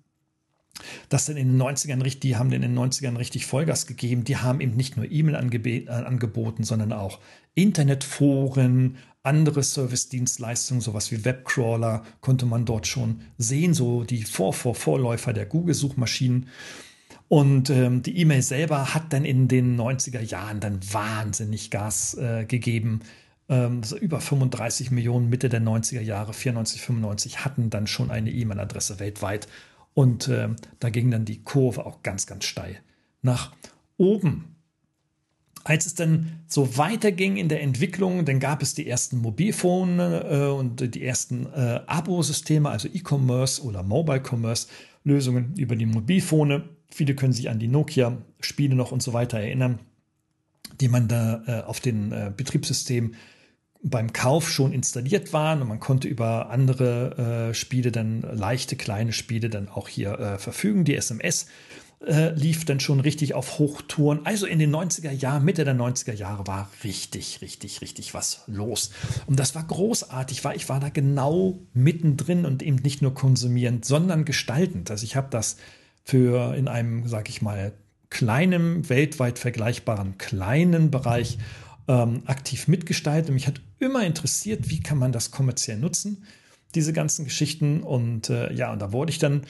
[1.10, 4.24] dass dann in den 90ern richtig, die haben in den 90ern richtig Vollgas gegeben.
[4.24, 7.20] Die haben eben nicht nur E-Mail angeb angeboten, sondern auch
[7.56, 14.76] Internetforen, andere Service-Dienstleistungen, sowas wie Webcrawler, konnte man dort schon sehen, so die Vor -Vor
[14.76, 16.48] Vorläufer der Google-Suchmaschinen.
[17.30, 22.46] Und ähm, die E-Mail selber hat dann in den 90er Jahren dann wahnsinnig Gas äh,
[22.46, 23.00] gegeben.
[23.50, 29.00] Ähm, über 35 Millionen Mitte der 90er Jahre, 94, 95, hatten dann schon eine E-Mail-Adresse
[29.00, 29.48] weltweit.
[29.94, 32.80] Und äh, da ging dann die Kurve auch ganz, ganz steil
[33.22, 33.54] nach
[33.98, 34.56] oben.
[35.66, 40.48] Als es dann so weiterging in der Entwicklung, dann gab es die ersten Mobilfone äh,
[40.48, 46.70] und die ersten äh, Abo-Systeme, also E-Commerce oder Mobile Commerce-Lösungen über die Mobilfone.
[46.90, 49.80] Viele können sich an die Nokia-Spiele noch und so weiter erinnern,
[50.82, 53.14] die man da äh, auf den äh, Betriebssystem
[53.84, 59.12] beim Kauf schon installiert waren und man konnte über andere äh, Spiele dann, leichte kleine
[59.12, 60.86] Spiele dann auch hier äh, verfügen.
[60.86, 61.48] Die SMS
[62.06, 64.26] äh, lief dann schon richtig auf Hochtouren.
[64.26, 68.92] Also in den 90er Jahren, Mitte der 90er Jahre war richtig, richtig, richtig was los.
[69.26, 73.84] Und das war großartig, weil ich war da genau mittendrin und eben nicht nur konsumierend,
[73.84, 74.92] sondern gestaltend.
[74.92, 75.58] Also ich habe das
[76.06, 77.74] für in einem, sag ich mal,
[78.10, 81.38] kleinen, weltweit vergleichbaren kleinen Bereich
[81.88, 83.30] ähm, aktiv mitgestaltet.
[83.30, 86.24] Und mich hat immer interessiert, wie kann man das kommerziell nutzen,
[86.76, 87.84] diese ganzen Geschichten.
[87.84, 89.44] Und äh, ja, und da wurde ich dann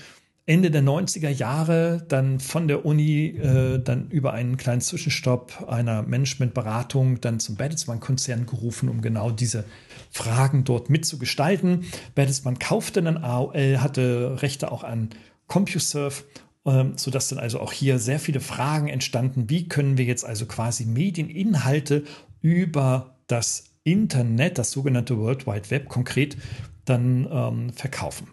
[0.46, 6.02] Ende der 90er Jahre dann von der Uni äh, dann über einen kleinen Zwischenstopp einer
[6.04, 9.63] Managementberatung dann zum Bertelsmann-Konzern gerufen, um genau diese
[10.12, 11.86] Fragen dort mitzugestalten.
[12.13, 15.12] Bertelsmann kaufte dann AOL, hatte Rechte auch an
[15.48, 16.24] CompuServe
[16.65, 19.49] ähm, sodass dann also auch hier sehr viele Fragen entstanden.
[19.49, 22.04] Wie können wir jetzt also quasi Medieninhalte
[22.41, 26.38] über das Internet, das sogenannte World Wide Web, konkret
[26.86, 28.28] dann ähm, verkaufen?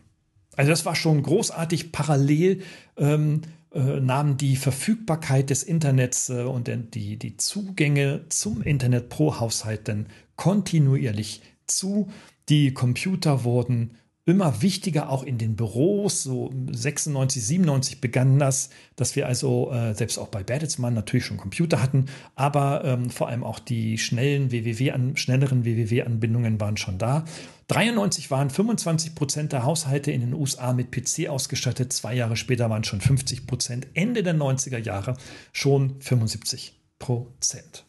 [0.57, 1.93] Also das war schon großartig.
[1.93, 2.63] Parallel
[2.97, 9.39] ähm, äh, nahm die Verfügbarkeit des Internets äh, und die, die Zugänge zum Internet pro
[9.41, 12.11] Haushalt dann kontinuierlich zu.
[12.49, 13.97] Die Computer wurden
[14.31, 16.23] immer wichtiger, auch in den Büros.
[16.23, 21.37] So 96, 97 begann das, dass wir also äh, selbst auch bei Bertelsmann natürlich schon
[21.37, 26.99] Computer hatten, aber ähm, vor allem auch die schnellen WWW -an, schnelleren WWW-Anbindungen waren schon
[26.99, 27.25] da.
[27.69, 31.93] 93 waren 25 Prozent der Haushalte in den USA mit PC ausgestattet.
[31.93, 33.87] Zwei Jahre später waren schon 50 Prozent.
[33.95, 35.17] Ende der 90er Jahre
[35.53, 37.85] schon 75 Prozent.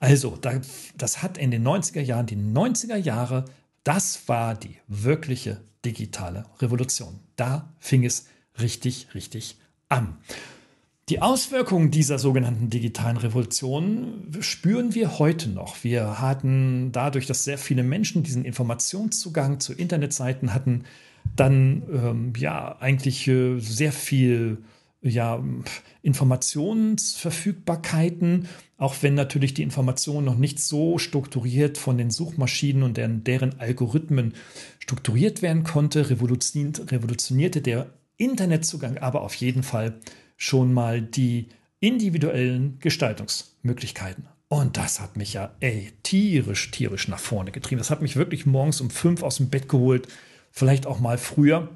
[0.00, 0.38] Also,
[0.96, 3.44] das hat in den 90er Jahren, die 90er Jahre,
[3.84, 7.20] das war die wirkliche digitale Revolution.
[7.36, 8.26] Da fing es
[8.60, 9.56] richtig, richtig
[9.88, 10.18] an.
[11.08, 15.84] Die Auswirkungen dieser sogenannten digitalen Revolution spüren wir heute noch.
[15.84, 20.84] Wir hatten dadurch, dass sehr viele Menschen diesen Informationszugang zu Internetseiten hatten,
[21.36, 24.58] dann ähm, ja eigentlich äh, sehr viel
[25.08, 25.42] ja,
[26.02, 33.24] Informationsverfügbarkeiten, auch wenn natürlich die Information noch nicht so strukturiert von den Suchmaschinen und deren,
[33.24, 34.34] deren Algorithmen
[34.78, 40.00] strukturiert werden konnte, revolutionierte der Internetzugang aber auf jeden Fall
[40.36, 41.48] schon mal die
[41.80, 44.28] individuellen Gestaltungsmöglichkeiten.
[44.48, 47.78] Und das hat mich ja ey, tierisch, tierisch nach vorne getrieben.
[47.78, 50.08] Das hat mich wirklich morgens um fünf aus dem Bett geholt,
[50.50, 51.68] vielleicht auch mal früher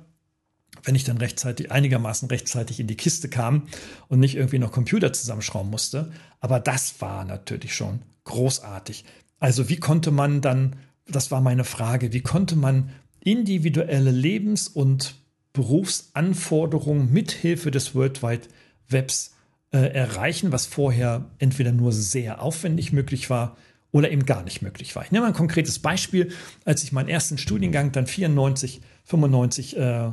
[0.84, 3.68] wenn ich dann rechtzeitig, einigermaßen rechtzeitig in die Kiste kam
[4.08, 6.10] und nicht irgendwie noch Computer zusammenschrauben musste.
[6.40, 9.04] Aber das war natürlich schon großartig.
[9.38, 12.90] Also wie konnte man dann, das war meine Frage, wie konnte man
[13.20, 15.14] individuelle Lebens- und
[15.52, 18.48] Berufsanforderungen mithilfe des World Wide
[18.88, 19.34] Webs
[19.72, 23.56] äh, erreichen, was vorher entweder nur sehr aufwendig möglich war
[23.92, 25.04] oder eben gar nicht möglich war.
[25.04, 26.32] Ich nehme mal ein konkretes Beispiel.
[26.64, 30.10] Als ich meinen ersten Studiengang dann 94, 95 äh,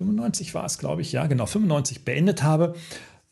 [0.00, 2.74] 95 war es, glaube ich, ja, genau, 95 beendet habe,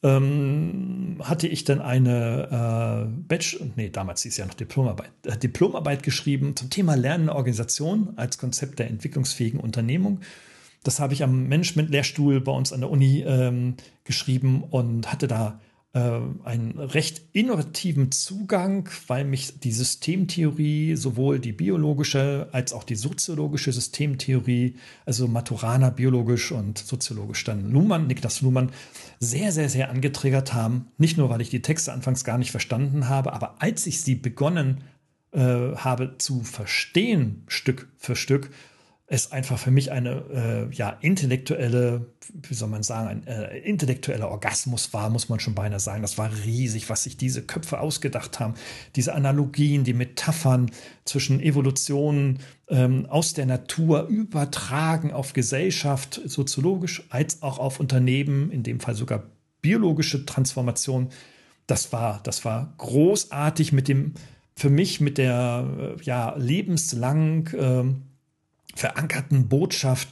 [0.02, 6.02] ähm, hatte ich dann eine äh, Bachelor, nee, damals hieß ja noch Diplomarbeit, äh, Diplomarbeit
[6.02, 10.20] geschrieben zum Thema Lernen Organisation als Konzept der entwicklungsfähigen Unternehmung.
[10.84, 15.58] Das habe ich am Management-Lehrstuhl bei uns an der Uni ähm, geschrieben und hatte da
[15.94, 23.72] einen recht innovativen Zugang, weil mich die Systemtheorie, sowohl die biologische als auch die soziologische
[23.72, 28.70] Systemtheorie, also Maturana biologisch und soziologisch dann Luhmann, Niklas Luhmann,
[29.18, 30.88] sehr, sehr, sehr angetriggert haben.
[30.98, 34.14] Nicht nur, weil ich die Texte anfangs gar nicht verstanden habe, aber als ich sie
[34.14, 34.84] begonnen
[35.32, 35.40] äh,
[35.74, 38.50] habe zu verstehen, Stück für Stück,
[39.10, 44.30] es einfach für mich eine äh, ja, intellektuelle, wie soll man sagen, ein äh, intellektueller
[44.30, 46.02] Orgasmus war, muss man schon beinahe sagen.
[46.02, 48.52] Das war riesig, was sich diese Köpfe ausgedacht haben.
[48.96, 50.70] Diese Analogien, die Metaphern
[51.06, 58.62] zwischen Evolution ähm, aus der Natur übertragen auf Gesellschaft, soziologisch, als auch auf Unternehmen, in
[58.62, 59.22] dem Fall sogar
[59.62, 61.08] biologische Transformation.
[61.66, 64.12] Das war, das war großartig mit dem,
[64.54, 67.84] für mich mit der äh, ja, lebenslang äh,
[68.78, 70.08] verankerten Botschaft,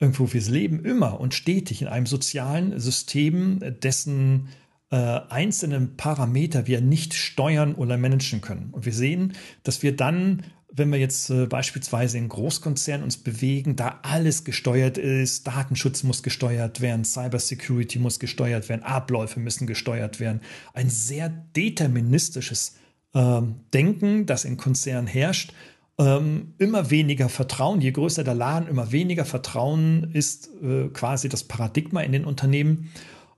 [0.00, 4.48] irgendwo wir leben immer und stetig in einem sozialen System, dessen
[4.90, 8.70] äh, einzelnen Parameter wir nicht steuern oder managen können.
[8.72, 13.76] Und wir sehen, dass wir dann, wenn wir jetzt äh, beispielsweise in Großkonzernen uns bewegen,
[13.76, 20.20] da alles gesteuert ist, Datenschutz muss gesteuert werden, Cybersecurity muss gesteuert werden, Abläufe müssen gesteuert
[20.20, 20.40] werden,
[20.74, 22.76] ein sehr deterministisches
[23.14, 23.42] äh,
[23.74, 25.52] Denken, das in Konzernen herrscht,
[25.98, 31.44] ähm, immer weniger Vertrauen, je größer der Laden, immer weniger Vertrauen ist äh, quasi das
[31.44, 32.90] Paradigma in den Unternehmen.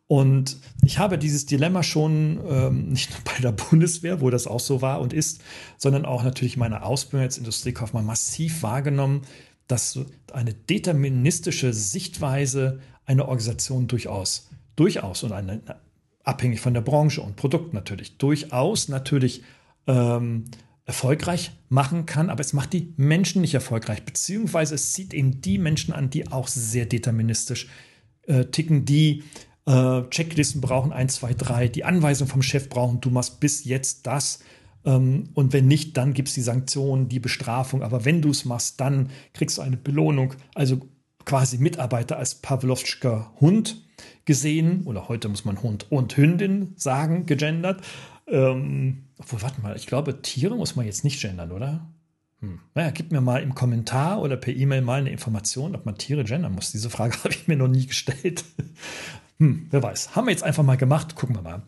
[0.06, 4.60] Und ich habe dieses Dilemma schon ähm, nicht nur bei der Bundeswehr, wo das auch
[4.60, 5.40] so war und ist,
[5.78, 9.22] sondern auch natürlich meiner Ausbildung als Industriekaufmann massiv wahrgenommen,
[9.66, 9.98] dass
[10.32, 15.62] eine deterministische Sichtweise einer Organisation durchaus, durchaus und eine,
[16.24, 19.44] abhängig von der Branche und Produkt natürlich, durchaus natürlich
[19.86, 20.44] ähm,
[20.90, 25.58] erfolgreich machen kann, aber es macht die Menschen nicht erfolgreich, beziehungsweise es zieht eben die
[25.58, 27.68] Menschen an, die auch sehr deterministisch
[28.26, 29.22] äh, ticken, die
[29.66, 34.06] äh, Checklisten brauchen, 1, 2, 3, die Anweisung vom Chef brauchen, du machst bis jetzt
[34.06, 34.40] das.
[34.84, 37.82] Ähm, und wenn nicht, dann gibt es die Sanktionen, die Bestrafung.
[37.82, 40.34] Aber wenn du es machst, dann kriegst du eine Belohnung.
[40.54, 40.80] Also
[41.24, 43.82] quasi Mitarbeiter als Pavlovscher Hund
[44.24, 47.82] gesehen, oder heute muss man Hund und Hündin sagen, gegendert.
[48.26, 51.86] Ähm, obwohl, warte mal, ich glaube, Tiere muss man jetzt nicht gendern, oder?
[52.40, 52.58] Hm.
[52.74, 56.24] Naja, gib mir mal im Kommentar oder per E-Mail mal eine Information, ob man Tiere
[56.24, 56.72] gendern muss.
[56.72, 58.44] Diese Frage habe ich mir noch nie gestellt.
[59.38, 60.16] hm, wer weiß.
[60.16, 61.62] Haben wir jetzt einfach mal gemacht, gucken wir mal.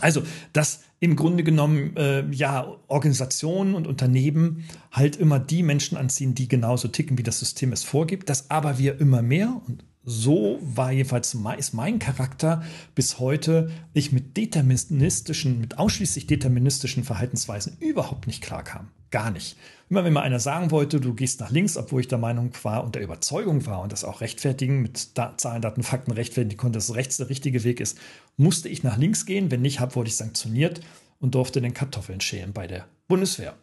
[0.00, 6.34] Also, dass im Grunde genommen äh, ja Organisationen und Unternehmen halt immer die Menschen anziehen,
[6.34, 10.58] die genauso ticken, wie das System es vorgibt, dass aber wir immer mehr und so
[10.62, 12.62] war jedenfalls ist mein Charakter
[12.94, 18.88] bis heute, ich mit deterministischen, mit ausschließlich deterministischen Verhaltensweisen überhaupt nicht klarkam.
[19.10, 19.56] Gar nicht.
[19.90, 22.84] Immer wenn mir einer sagen wollte, du gehst nach links, obwohl ich der Meinung war
[22.84, 26.76] und der Überzeugung war und das auch rechtfertigen, mit da Zahlen, Daten, Fakten rechtfertigen konnte,
[26.76, 27.98] dass rechts der richtige Weg ist,
[28.36, 29.50] musste ich nach links gehen.
[29.50, 30.80] Wenn nicht, hab, wurde ich sanktioniert
[31.18, 33.56] und durfte den Kartoffeln schälen bei der Bundeswehr.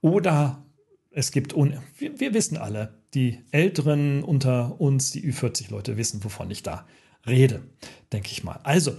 [0.00, 0.64] Oder
[1.14, 6.62] es gibt, wir, wir wissen alle, die Älteren unter uns, die Ü40-Leute, wissen, wovon ich
[6.62, 6.86] da
[7.26, 7.62] rede,
[8.12, 8.60] denke ich mal.
[8.64, 8.92] Also,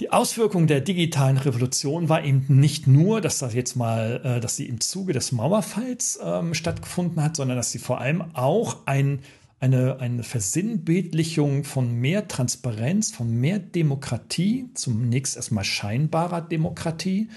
[0.00, 4.54] die Auswirkung der digitalen Revolution war eben nicht nur, dass das jetzt mal, äh, dass
[4.54, 9.20] sie im Zuge des Mauerfalls ähm, stattgefunden hat, sondern dass sie vor allem auch ein,
[9.58, 17.28] eine, eine Versinnbildlichung von mehr Transparenz, von mehr Demokratie, zunächst erstmal scheinbarer Demokratie,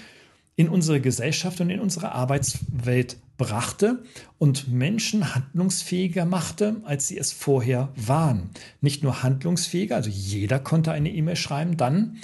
[0.54, 4.04] in unsere Gesellschaft und in unsere Arbeitswelt brachte
[4.38, 8.50] und Menschen handlungsfähiger machte, als sie es vorher waren.
[8.80, 12.18] Nicht nur handlungsfähiger, also jeder konnte eine E-Mail schreiben dann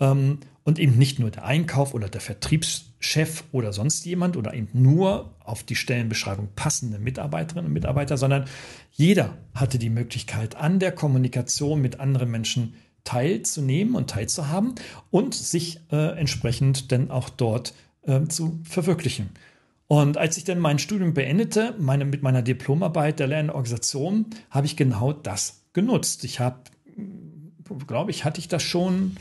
[0.00, 4.68] ähm, und eben nicht nur der Einkauf oder der Vertriebschef oder sonst jemand oder eben
[4.72, 8.46] nur auf die Stellenbeschreibung passende Mitarbeiterinnen und Mitarbeiter, sondern
[8.92, 14.74] jeder hatte die Möglichkeit, an der Kommunikation mit anderen Menschen teilzunehmen und teilzuhaben
[15.10, 19.28] und sich äh, entsprechend dann auch dort äh, zu verwirklichen.
[19.92, 24.78] Und als ich dann mein Studium beendete, meine, mit meiner Diplomarbeit der Lernorganisation, habe ich
[24.78, 26.24] genau das genutzt.
[26.24, 26.60] Ich habe,
[27.86, 29.18] glaube ich, hatte ich das schon,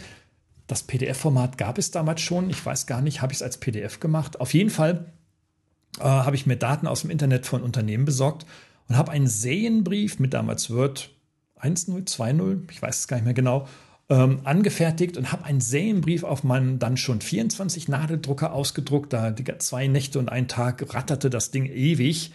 [0.67, 3.99] das PDF-Format gab es damals schon, ich weiß gar nicht, habe ich es als PDF
[3.99, 4.39] gemacht.
[4.39, 5.11] Auf jeden Fall
[5.99, 8.45] äh, habe ich mir Daten aus dem Internet von Unternehmen besorgt
[8.87, 11.09] und habe einen Serienbrief mit damals Word
[11.59, 13.67] 1.0, 2.0, ich weiß es gar nicht mehr genau,
[14.11, 19.13] ähm, angefertigt und habe einen Serienbrief auf meinem dann schon 24 Nadeldrucker ausgedruckt.
[19.13, 22.33] Da zwei Nächte und einen Tag ratterte das Ding ewig,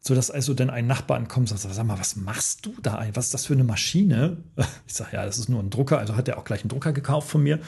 [0.00, 3.02] sodass also dann ein Nachbar ankommt und sagt, sag mal, was machst du da?
[3.14, 4.36] Was ist das für eine Maschine?
[4.86, 5.98] Ich sage, ja, das ist nur ein Drucker.
[5.98, 7.58] Also hat er auch gleich einen Drucker gekauft von mir.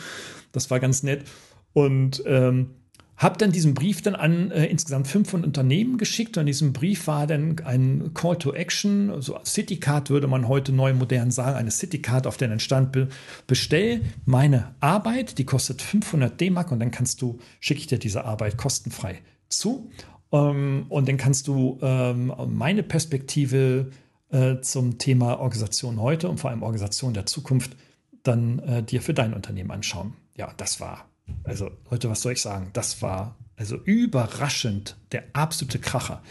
[0.52, 1.24] Das war ganz nett.
[1.72, 2.74] Und ähm,
[3.16, 7.06] habe dann diesen Brief dann an äh, insgesamt 500 Unternehmen geschickt und in diesem Brief
[7.06, 11.70] war dann ein Call to Action, also Citycard würde man heute neu modern sagen, eine
[11.70, 13.08] Citycard, auf der dann stand, be
[13.46, 18.24] bestell meine Arbeit, die kostet 500 D-Mark und dann kannst du, schicke ich dir diese
[18.24, 19.90] Arbeit kostenfrei zu
[20.32, 23.92] ähm, und dann kannst du ähm, meine Perspektive
[24.30, 27.76] äh, zum Thema Organisation heute und vor allem Organisation der Zukunft
[28.22, 30.14] dann äh, dir für dein Unternehmen anschauen.
[30.36, 31.08] Ja, das war
[31.44, 32.70] also Leute, was soll ich sagen?
[32.72, 36.22] Das war also überraschend der absolute Kracher.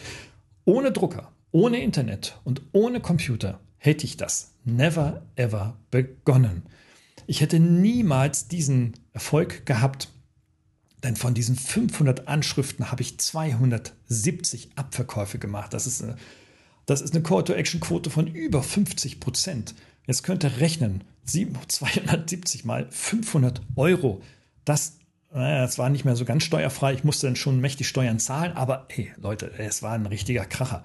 [0.65, 6.63] Ohne Drucker, ohne Internet und ohne Computer hätte ich das never ever begonnen.
[7.27, 10.09] Ich hätte niemals diesen Erfolg gehabt,
[11.03, 15.73] denn von diesen 500 Anschriften habe ich 270 Abverkäufe gemacht.
[15.73, 16.15] Das ist eine,
[16.89, 19.75] eine Call-to-Action-Quote von über 50 Prozent.
[20.07, 24.21] Jetzt könnt ihr rechnen, 270 mal 500 Euro.
[24.65, 24.97] Das,
[25.31, 26.93] das war nicht mehr so ganz steuerfrei.
[26.93, 30.83] Ich musste dann schon mächtig Steuern zahlen, aber hey, Leute, es war ein richtiger Kracher.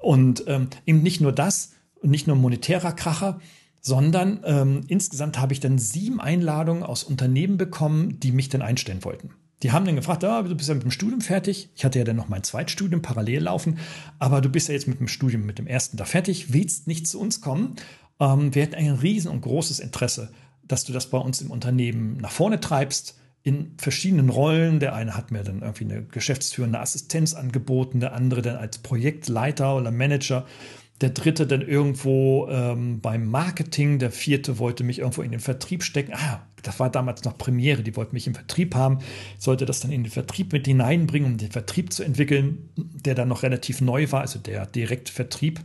[0.00, 3.40] Und ähm, eben nicht nur das, nicht nur monetärer Kracher,
[3.80, 9.04] sondern ähm, insgesamt habe ich dann sieben Einladungen aus Unternehmen bekommen, die mich dann einstellen
[9.04, 9.30] wollten.
[9.62, 11.70] Die haben dann gefragt, ah, du bist ja mit dem Studium fertig.
[11.74, 13.78] Ich hatte ja dann noch mein Zweitstudium parallel laufen,
[14.18, 17.08] aber du bist ja jetzt mit dem Studium, mit dem ersten da fertig, willst nicht
[17.08, 17.74] zu uns kommen.
[18.20, 20.30] Ähm, wir hätten ein riesen und großes Interesse,
[20.68, 24.80] dass du das bei uns im Unternehmen nach vorne treibst, in verschiedenen Rollen.
[24.80, 29.76] Der eine hat mir dann irgendwie eine geschäftsführende Assistenz angeboten, der andere dann als Projektleiter
[29.76, 30.44] oder Manager
[31.00, 35.84] der dritte dann irgendwo ähm, beim Marketing, der vierte wollte mich irgendwo in den Vertrieb
[35.84, 36.12] stecken.
[36.14, 38.98] Ah, das war damals noch Premiere, die wollten mich im Vertrieb haben,
[39.38, 43.28] sollte das dann in den Vertrieb mit hineinbringen, um den Vertrieb zu entwickeln, der dann
[43.28, 45.60] noch relativ neu war, also der Direktvertrieb.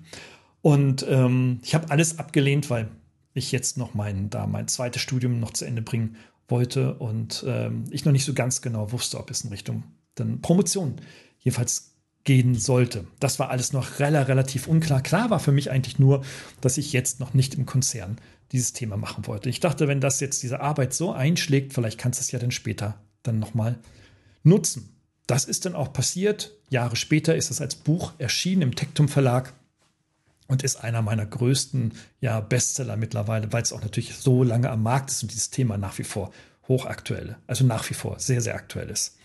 [0.62, 2.90] Und ähm, ich habe alles abgelehnt, weil
[3.34, 6.18] ich jetzt noch mein, da mein zweites Studium noch zu Ende bringen
[6.48, 9.84] wollte und ähm, ich noch nicht so ganz genau wusste, ob es in Richtung
[10.16, 10.96] dann Promotion
[11.40, 11.94] jedenfalls
[12.24, 13.06] gehen sollte.
[13.20, 15.02] Das war alles noch relativ unklar.
[15.02, 16.24] Klar war für mich eigentlich nur,
[16.62, 18.18] dass ich jetzt noch nicht im Konzern
[18.52, 19.50] dieses Thema machen wollte.
[19.50, 22.52] Ich dachte, wenn das jetzt diese Arbeit so einschlägt, vielleicht kannst du es ja dann
[22.52, 23.80] später dann nochmal
[24.44, 24.90] nutzen.
[25.28, 26.52] Das ist dann auch passiert.
[26.70, 29.54] Jahre später ist es als Buch erschienen im Tektum Verlag
[30.54, 34.84] und ist einer meiner größten ja, Bestseller mittlerweile, weil es auch natürlich so lange am
[34.84, 36.32] Markt ist und dieses Thema nach wie vor
[36.68, 39.18] hochaktuell, also nach wie vor sehr, sehr aktuell ist.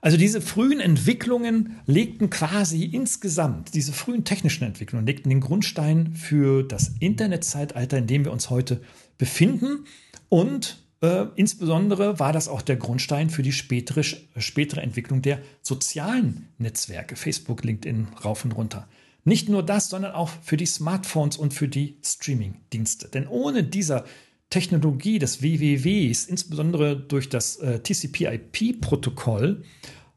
[0.00, 6.62] Also diese frühen Entwicklungen legten quasi insgesamt, diese frühen technischen Entwicklungen legten den Grundstein für
[6.62, 8.80] das Internetzeitalter, in dem wir uns heute
[9.18, 9.84] befinden.
[10.30, 14.02] Und äh, insbesondere war das auch der Grundstein für die spätere,
[14.38, 18.88] spätere Entwicklung der sozialen Netzwerke, Facebook, LinkedIn, rauf und runter.
[19.24, 23.08] Nicht nur das, sondern auch für die Smartphones und für die Streaming-Dienste.
[23.08, 24.04] Denn ohne dieser
[24.48, 29.62] Technologie des WWWs, insbesondere durch das äh, TCP/IP-Protokoll,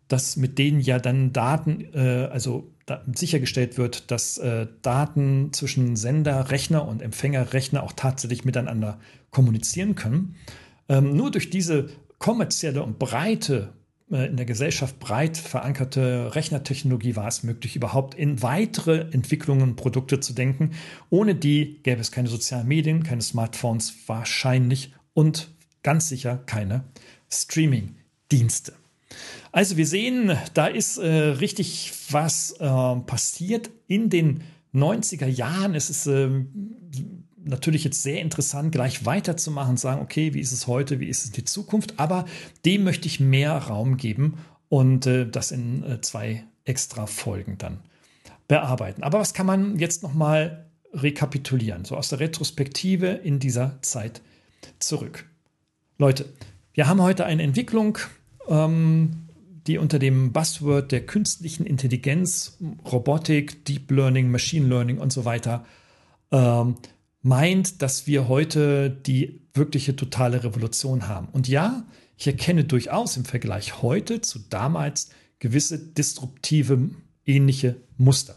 [0.07, 5.95] das mit denen ja dann Daten, äh, also da sichergestellt wird, dass äh, Daten zwischen
[5.95, 8.99] Sender, Rechner und Empfängerrechner auch tatsächlich miteinander
[9.31, 10.35] kommunizieren können.
[10.89, 11.89] Ähm, nur durch diese
[12.19, 13.73] kommerzielle und breite
[14.09, 20.19] in der Gesellschaft breit verankerte Rechnertechnologie war es möglich, überhaupt in weitere Entwicklungen und Produkte
[20.19, 20.71] zu denken.
[21.09, 25.49] Ohne die gäbe es keine sozialen Medien, keine Smartphones wahrscheinlich und
[25.83, 26.83] ganz sicher keine
[27.31, 28.73] Streaming-Dienste.
[29.51, 35.75] Also wir sehen, da ist äh, richtig was äh, passiert in den 90er Jahren.
[35.75, 36.29] Es ist äh,
[37.43, 41.31] natürlich jetzt sehr interessant, gleich weiterzumachen, sagen, okay, wie ist es heute, wie ist es
[41.31, 42.25] die Zukunft, aber
[42.65, 44.37] dem möchte ich mehr Raum geben
[44.69, 47.79] und äh, das in äh, zwei extra Folgen dann
[48.47, 49.03] bearbeiten.
[49.03, 54.21] Aber was kann man jetzt nochmal rekapitulieren, so aus der Retrospektive in dieser Zeit
[54.79, 55.25] zurück?
[55.97, 56.25] Leute,
[56.73, 57.97] wir haben heute eine Entwicklung,
[58.47, 59.27] ähm,
[59.67, 62.57] die unter dem Buzzword der künstlichen Intelligenz,
[62.91, 65.65] Robotik, Deep Learning, Machine Learning und so weiter
[66.31, 66.75] ähm,
[67.23, 71.29] meint, dass wir heute die wirkliche totale Revolution haben.
[71.31, 75.09] Und ja, ich erkenne durchaus im Vergleich heute zu damals
[75.39, 76.91] gewisse disruptive
[77.25, 78.35] ähnliche Muster.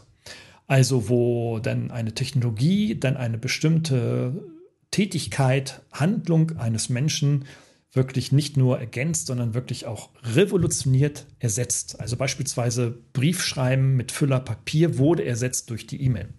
[0.65, 4.43] Also wo dann eine Technologie, dann eine bestimmte
[4.91, 7.45] Tätigkeit, Handlung eines Menschen
[7.93, 11.99] wirklich nicht nur ergänzt, sondern wirklich auch revolutioniert ersetzt.
[11.99, 16.29] Also beispielsweise Briefschreiben mit Füller Papier wurde ersetzt durch die E-Mail.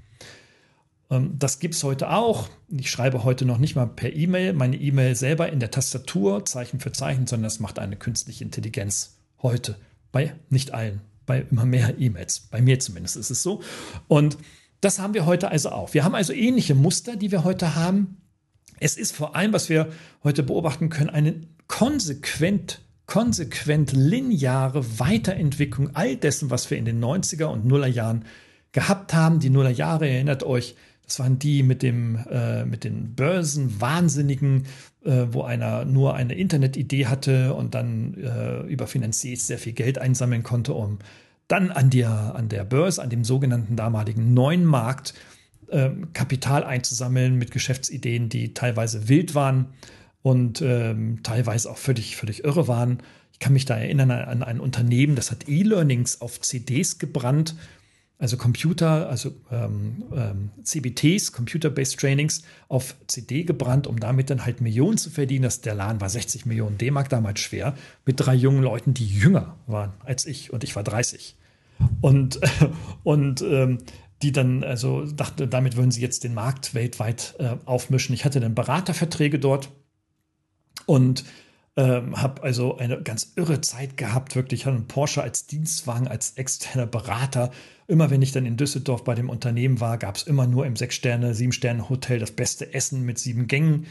[1.11, 2.49] Ähm, das gibt es heute auch.
[2.69, 6.81] Ich schreibe heute noch nicht mal per E-Mail meine E-Mail selber in der Tastatur, Zeichen
[6.81, 9.77] für Zeichen, sondern das macht eine künstliche Intelligenz heute.
[10.13, 12.41] Bei nicht allen, bei immer mehr E-Mails.
[12.51, 13.63] Bei mir zumindest ist es so.
[14.07, 14.39] Und
[14.81, 15.93] das haben wir heute also auch.
[15.95, 18.19] Wir haben also ähnliche Muster, die wir heute haben.
[18.81, 19.93] Es ist vor allem, was wir
[20.23, 21.35] heute beobachten können, eine
[21.67, 28.27] konsequent konsequent lineare Weiterentwicklung all dessen, was wir in den 90er und Nuller Jahren
[28.73, 29.41] gehabt haben.
[29.41, 30.77] Die Nuller Jahre erinnert euch,
[31.09, 34.65] das waren die mit, dem, äh, mit den Börsenwahnsinnigen,
[35.05, 39.99] äh, wo einer nur eine Internetidee hatte und dann äh, über Finanziers sehr viel Geld
[39.99, 40.99] einsammeln konnte, um
[41.49, 45.15] dann an der, an der Börse, an dem sogenannten damaligen neuen Markt,
[45.69, 49.67] äh, Kapital einzusammeln mit Geschäftsideen, die teilweise wild waren
[50.21, 52.99] und ähm, teilweise auch völlig, völlig irre waren.
[53.33, 57.55] Ich kann mich da erinnern an ein Unternehmen, das hat E-Learnings auf CDs gebrannt
[58.19, 64.61] also Computer, also ähm, ähm, CBTs, Computer-Based Trainings, auf CD gebrannt, um damit dann halt
[64.61, 65.45] Millionen zu verdienen.
[65.45, 69.57] Das, der Laden war 60 Millionen D-Mark damals schwer, mit drei jungen Leuten, die jünger
[69.67, 71.37] waren als ich und ich war 30.
[72.01, 72.41] Und,
[73.05, 73.79] und ähm,
[74.23, 78.15] die dann also dachte, damit würden sie jetzt den Markt weltweit äh, aufmischen.
[78.15, 79.71] Ich hatte dann Beraterverträge dort
[80.87, 81.25] und
[81.79, 84.61] ähm, habe also eine ganz irre Zeit gehabt, wirklich.
[84.61, 87.53] Ich hatte einen Porsche als Dienstwagen, als externer Berater.
[87.87, 90.75] Immer wenn ich dann in Düsseldorf bei dem Unternehmen war, gab es immer nur im
[90.75, 93.87] Sechs-Sterne-, Sieben-Sterne-Hotel das beste Essen mit sieben Gängen.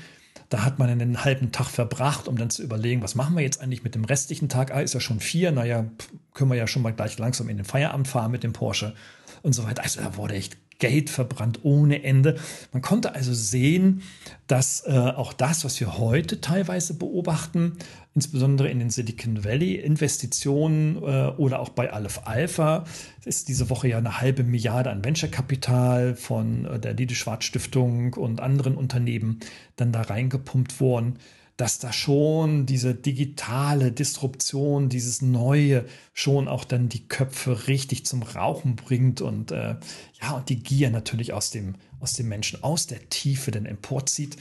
[0.49, 3.61] Da hat man einen halben Tag verbracht, um dann zu überlegen, was machen wir jetzt
[3.61, 4.75] eigentlich mit dem restlichen Tag?
[4.75, 5.85] Ah, ist ja schon vier, naja,
[6.33, 8.95] können wir ja schon mal gleich langsam in den Feierabend fahren mit dem Porsche
[9.43, 9.83] und so weiter.
[9.83, 12.37] Also da wurde echt Geld verbrannt ohne Ende.
[12.71, 14.03] Man konnte also sehen,
[14.47, 17.73] dass äh, auch das, was wir heute teilweise beobachten,
[18.13, 22.85] insbesondere in den Silicon Valley Investitionen äh, oder auch bei Aleph Alpha,
[23.25, 28.13] ist diese Woche ja eine halbe Milliarde an Venture-Kapital von äh, der Lide Schwarz Stiftung
[28.13, 29.39] und anderen Unternehmen
[29.75, 31.17] dann da reingepumpt worden
[31.57, 38.21] dass da schon diese digitale Disruption, dieses Neue schon auch dann die Köpfe richtig zum
[38.21, 39.75] Rauchen bringt und äh,
[40.21, 44.37] ja, und die Gier natürlich aus dem, aus dem Menschen, aus der Tiefe dann emporzieht,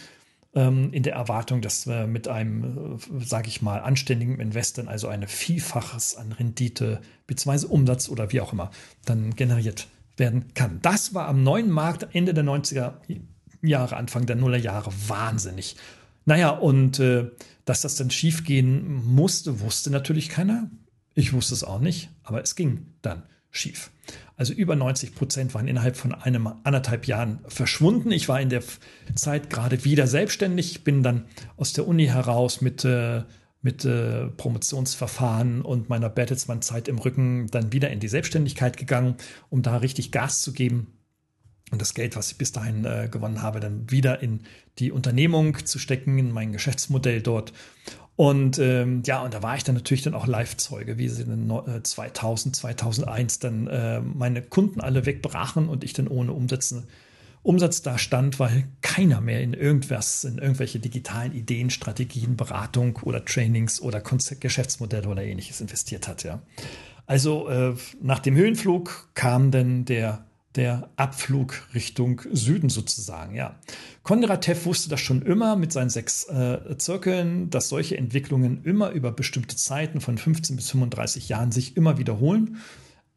[0.55, 5.09] ähm, in der Erwartung, dass wir mit einem, äh, sage ich mal, anständigen Investor also
[5.09, 7.67] eine Vielfaches an Rendite bzw.
[7.67, 8.71] Umsatz oder wie auch immer
[9.07, 9.89] dann generiert
[10.19, 10.81] werden kann.
[10.83, 12.95] Das war am neuen Markt Ende der 90er
[13.63, 15.77] Jahre, Anfang der Nullerjahre wahnsinnig.
[16.27, 17.31] Naja, und äh,
[17.65, 20.71] dass das dann schiefgehen musste, wusste natürlich keiner.
[21.15, 23.91] Ich wusste es auch nicht, aber es ging dann schief.
[24.37, 28.11] Also über 90 Prozent waren innerhalb von einem anderthalb Jahren verschwunden.
[28.11, 28.63] Ich war in der
[29.15, 31.25] Zeit gerade wieder selbstständig, bin dann
[31.57, 33.23] aus der Uni heraus mit, äh,
[33.63, 39.15] mit äh, Promotionsverfahren und meiner Bertelsmann-Zeit im Rücken dann wieder in die Selbstständigkeit gegangen,
[39.49, 40.96] um da richtig Gas zu geben
[41.73, 44.41] und das Geld, was ich bis dahin äh, gewonnen habe, dann wieder in
[44.79, 47.53] die Unternehmung zu stecken, in mein Geschäftsmodell dort.
[48.15, 51.51] Und ähm, ja, und da war ich dann natürlich dann auch Live-Zeuge, wie sie dann
[51.51, 56.85] äh, 2000, 2001 dann äh, meine Kunden alle wegbrachen und ich dann ohne Umsätze,
[57.43, 63.25] Umsatz da stand, weil keiner mehr in irgendwas, in irgendwelche digitalen Ideen, Strategien, Beratung oder
[63.25, 66.25] Trainings oder Konzept, Geschäftsmodelle oder ähnliches investiert hat.
[66.25, 66.43] Ja.
[67.07, 70.27] Also äh, nach dem Höhenflug kam dann der
[70.57, 73.35] der Abflug Richtung Süden sozusagen.
[73.35, 73.57] Ja.
[74.03, 79.13] Kondratev wusste das schon immer mit seinen sechs äh, Zirkeln, dass solche Entwicklungen immer über
[79.13, 82.57] bestimmte Zeiten von 15 bis 35 Jahren sich immer wiederholen.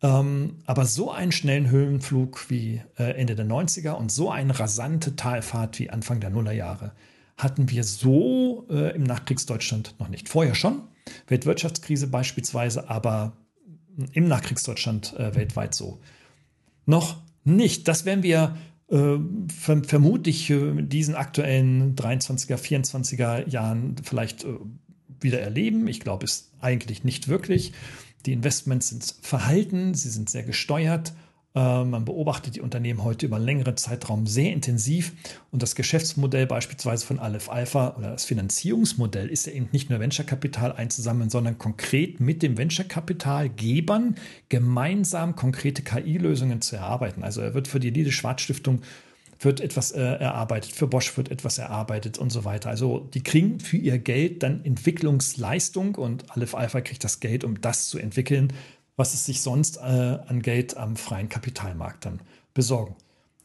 [0.02, 5.16] Ähm, aber so einen schnellen Höhenflug wie äh, Ende der 90er und so eine rasante
[5.16, 6.94] Talfahrt wie Anfang der Nullerjahre
[7.38, 10.28] hatten wir so äh, im Nachkriegsdeutschland noch nicht.
[10.30, 10.82] Vorher schon,
[11.28, 13.34] Weltwirtschaftskrise beispielsweise, aber
[14.14, 16.00] im Nachkriegsdeutschland äh, weltweit so
[16.86, 17.88] noch nicht.
[17.88, 18.58] Das werden wir
[18.90, 19.18] äh,
[19.48, 24.56] ver vermutlich in diesen aktuellen 23er, 24er Jahren vielleicht äh,
[25.20, 25.88] wieder erleben.
[25.88, 27.74] Ich glaube es eigentlich nicht wirklich.
[28.26, 33.38] Die Investments sind verhalten, sie sind sehr gesteuert äh, man beobachtet die Unternehmen heute über
[33.38, 35.14] einen längeren Zeitraum sehr intensiv
[35.52, 40.00] und das Geschäftsmodell beispielsweise von Aleph Alpha oder das Finanzierungsmodell ist ja eben nicht nur
[40.00, 44.16] Venture-Kapital einzusammeln, sondern konkret mit dem Venture-Kapitalgebern
[44.50, 47.24] gemeinsam konkrete KI-Lösungen zu erarbeiten.
[47.24, 48.82] Also er wird für die Lide Schwarz Stiftung
[49.42, 52.70] wird etwas äh, erarbeitet, für Bosch wird etwas erarbeitet und so weiter.
[52.70, 57.62] Also die kriegen für ihr Geld dann Entwicklungsleistung und Aleph Alpha kriegt das Geld, um
[57.62, 58.54] das zu entwickeln,
[59.00, 62.20] was es sich sonst äh, an Geld am freien Kapitalmarkt dann
[62.54, 62.98] besorgen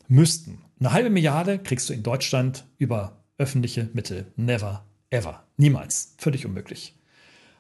[0.08, 0.58] müssten.
[0.80, 4.26] Eine halbe Milliarde kriegst du in Deutschland über öffentliche Mittel.
[4.34, 5.44] Never, ever.
[5.56, 6.14] Niemals.
[6.18, 6.96] Völlig unmöglich.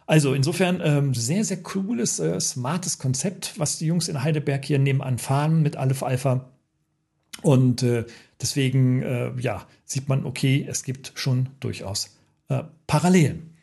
[0.06, 4.80] Also insofern ähm, sehr, sehr cooles, äh, smartes Konzept, was die Jungs in Heidelberg hier
[4.80, 6.50] nebenan fahren mit Aleph Alpha.
[7.42, 8.06] Und äh,
[8.40, 12.18] deswegen, äh, ja, sieht man, okay, es gibt schon durchaus
[12.48, 13.53] äh, Parallelen.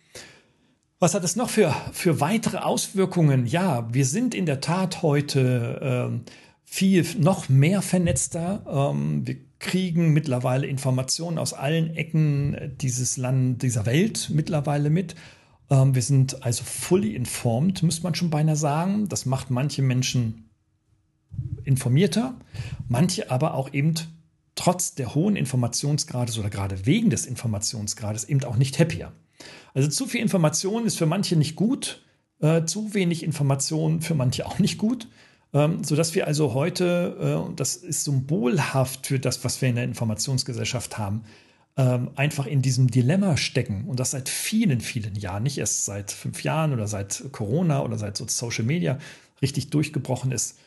[1.01, 3.47] Was hat es noch für, für weitere Auswirkungen?
[3.47, 6.21] Ja, wir sind in der Tat heute ähm,
[6.63, 8.63] viel noch mehr vernetzter.
[8.69, 15.15] Ähm, wir kriegen mittlerweile Informationen aus allen Ecken dieses Land, dieser Welt mittlerweile mit.
[15.71, 19.09] Ähm, wir sind also fully informed, muss man schon beinahe sagen.
[19.09, 20.51] Das macht manche Menschen
[21.63, 22.35] informierter,
[22.89, 23.95] manche aber auch eben
[24.53, 29.11] trotz der hohen Informationsgrades oder gerade wegen des Informationsgrades eben auch nicht happier.
[29.73, 32.01] Also zu viel Information ist für manche nicht gut,
[32.39, 35.07] äh, zu wenig Information für manche auch nicht gut.
[35.53, 39.75] Ähm, sodass wir also heute, äh, und das ist symbolhaft für das, was wir in
[39.75, 41.23] der Informationsgesellschaft haben,
[41.77, 43.85] ähm, einfach in diesem Dilemma stecken.
[43.87, 47.97] Und das seit vielen, vielen Jahren, nicht erst seit fünf Jahren oder seit Corona oder
[47.97, 48.97] seit Social Media
[49.41, 50.57] richtig durchgebrochen ist,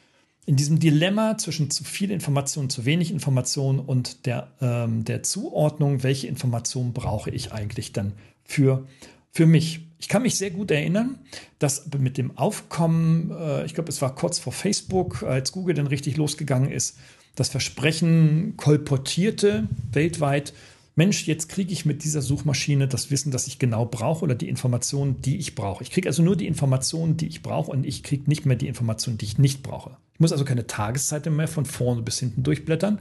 [0.46, 6.02] in diesem Dilemma zwischen zu viel Information, zu wenig Information und der, ähm, der Zuordnung,
[6.02, 8.12] welche Informationen brauche ich eigentlich dann
[8.44, 8.86] für,
[9.32, 9.80] für mich.
[9.98, 11.18] Ich kann mich sehr gut erinnern,
[11.58, 15.86] dass mit dem Aufkommen, äh, ich glaube, es war kurz vor Facebook, als Google dann
[15.86, 16.98] richtig losgegangen ist,
[17.34, 20.52] das Versprechen kolportierte weltweit,
[20.96, 24.48] Mensch, jetzt kriege ich mit dieser Suchmaschine das Wissen, das ich genau brauche oder die
[24.48, 25.82] Informationen, die ich brauche.
[25.82, 28.68] Ich kriege also nur die Informationen, die ich brauche und ich kriege nicht mehr die
[28.68, 29.96] Informationen, die ich nicht brauche.
[30.14, 33.00] Ich muss also keine Tageszeiten mehr von vorne bis hinten durchblättern,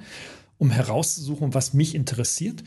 [0.57, 2.63] um herauszusuchen, was mich interessiert,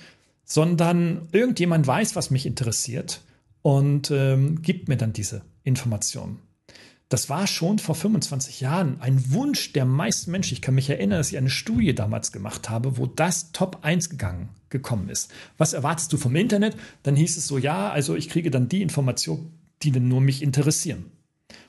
[0.47, 3.21] sondern irgendjemand weiß, was mich interessiert
[3.61, 6.39] und ähm, gibt mir dann diese Informationen.
[7.09, 10.55] Das war schon vor 25 Jahren ein Wunsch der meisten Menschen.
[10.55, 14.11] Ich kann mich erinnern, dass ich eine Studie damals gemacht habe, wo das Top 1
[14.11, 15.33] gegangen, gekommen ist.
[15.57, 16.77] Was erwartest du vom Internet?
[17.05, 20.43] Dann hieß es so, ja, also ich kriege dann die Informationen, die dann nur mich
[20.43, 21.13] interessieren.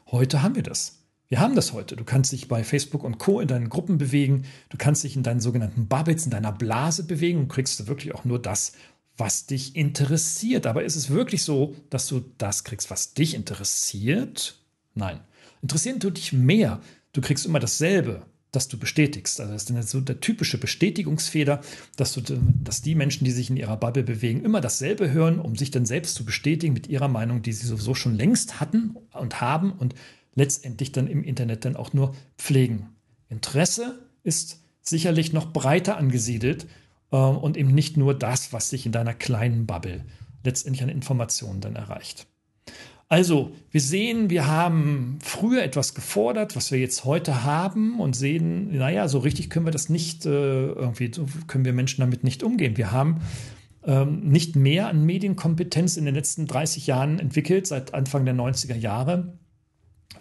[0.07, 1.06] Heute haben wir das.
[1.29, 1.95] Wir haben das heute.
[1.95, 3.41] Du kannst dich bei Facebook und Co.
[3.41, 4.45] in deinen Gruppen bewegen.
[4.69, 8.15] Du kannst dich in deinen sogenannten Bubbles, in deiner Blase bewegen und kriegst du wirklich
[8.15, 8.71] auch nur das,
[9.17, 10.65] was dich interessiert.
[10.65, 14.61] Aber ist es wirklich so, dass du das kriegst, was dich interessiert?
[14.95, 15.19] Nein.
[15.61, 16.79] Interessieren tut dich mehr.
[17.11, 19.41] Du kriegst immer dasselbe, das du bestätigst.
[19.41, 21.59] Also das ist dann so der typische Bestätigungsfehler,
[21.97, 25.57] dass, du, dass die Menschen, die sich in ihrer Bubble bewegen, immer dasselbe hören, um
[25.57, 29.41] sich dann selbst zu bestätigen mit ihrer Meinung, die sie sowieso schon längst hatten und
[29.41, 29.93] haben und
[30.37, 32.89] letztendlich dann im Internet dann auch nur pflegen.
[33.27, 36.67] Interesse ist sicherlich noch breiter angesiedelt
[37.11, 40.05] äh, und eben nicht nur das, was sich in deiner kleinen Bubble
[40.43, 42.27] letztendlich an Informationen dann erreicht.
[43.09, 48.77] Also, wir sehen, wir haben früher etwas gefordert, was wir jetzt heute haben und sehen,
[48.77, 52.43] naja, so richtig können wir das nicht, äh, irgendwie so können wir Menschen damit nicht
[52.43, 52.77] umgehen.
[52.77, 53.21] Wir haben
[53.85, 58.75] ähm, nicht mehr an Medienkompetenz in den letzten 30 Jahren entwickelt, seit Anfang der 90er
[58.75, 59.37] Jahre.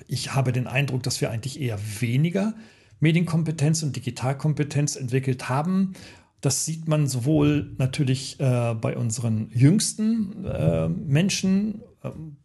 [0.08, 2.54] Ich habe den Eindruck, dass wir eigentlich eher weniger
[3.00, 5.92] Medienkompetenz und Digitalkompetenz entwickelt haben.
[6.40, 11.82] Das sieht man sowohl natürlich äh, bei unseren jüngsten äh, Menschen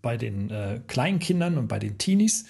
[0.01, 2.45] bei den äh, Kleinkindern und bei den Teenies.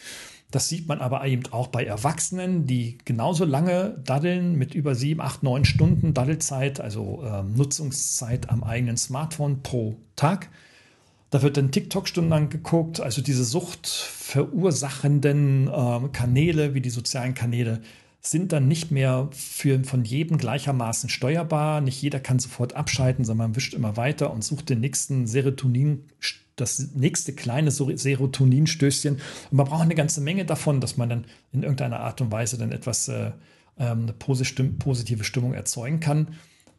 [0.51, 5.22] Das sieht man aber eben auch bei Erwachsenen, die genauso lange daddeln mit über sieben,
[5.22, 10.49] acht, neun Stunden Daddelzeit, also äh, Nutzungszeit am eigenen Smartphone pro Tag.
[11.32, 17.82] Da wird dann TikTok stundenlang geguckt, also diese suchtverursachenden äh, Kanäle wie die sozialen Kanäle
[18.19, 21.82] sind dann nicht mehr für, von jedem gleichermaßen steuerbar.
[21.82, 26.05] Nicht jeder kann sofort abschalten, sondern man wischt immer weiter und sucht den nächsten Serotonin
[26.55, 29.15] das nächste kleine Serotoninstößchen.
[29.15, 32.59] Und man braucht eine ganze Menge davon, dass man dann in irgendeiner Art und Weise
[32.59, 33.32] dann etwas äh,
[33.79, 36.27] ähm, eine positive Stimmung erzeugen kann.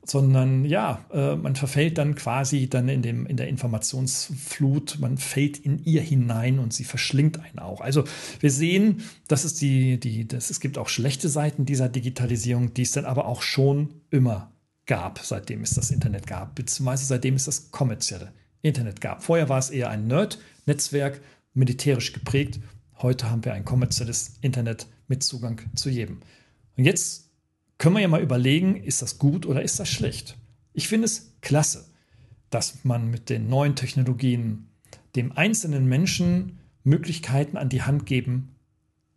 [0.05, 5.59] Sondern ja, äh, man verfällt dann quasi dann in, dem, in der Informationsflut, man fällt
[5.59, 7.80] in ihr hinein und sie verschlingt einen auch.
[7.80, 8.05] Also
[8.40, 12.82] wir sehen, dass es die, die, dass es gibt auch schlechte Seiten dieser Digitalisierung, die
[12.82, 14.53] es dann aber auch schon immer
[14.86, 18.32] gab, seitdem es das Internet gab, beziehungsweise seitdem es das kommerzielle
[18.62, 19.22] Internet gab.
[19.22, 21.20] Vorher war es eher ein Nerd-Netzwerk,
[21.55, 22.61] militärisch geprägt.
[22.98, 26.20] Heute haben wir ein kommerzielles Internet mit Zugang zu jedem.
[26.76, 27.32] Und jetzt
[27.83, 30.39] können wir ja mal überlegen, ist das gut oder ist das schlecht?
[30.72, 31.91] Ich finde es klasse,
[32.49, 34.68] dass man mit den neuen Technologien
[35.16, 38.55] dem einzelnen Menschen Möglichkeiten an die Hand geben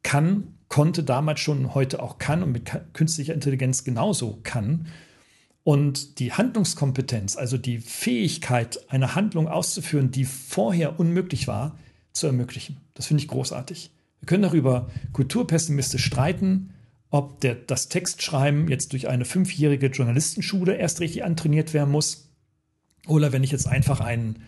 [0.01, 4.87] kann, konnte damals schon, heute auch kann und mit künstlicher Intelligenz genauso kann,
[5.63, 11.77] und die Handlungskompetenz, also die Fähigkeit, eine Handlung auszuführen, die vorher unmöglich war,
[12.13, 12.77] zu ermöglichen.
[12.95, 13.91] Das finde ich großartig.
[14.21, 16.71] Wir können darüber kulturpessimistisch streiten,
[17.15, 22.29] ob der, das Textschreiben jetzt durch eine fünfjährige Journalistenschule erst richtig antrainiert werden muss.
[23.07, 24.39] Oder wenn ich jetzt einfach ein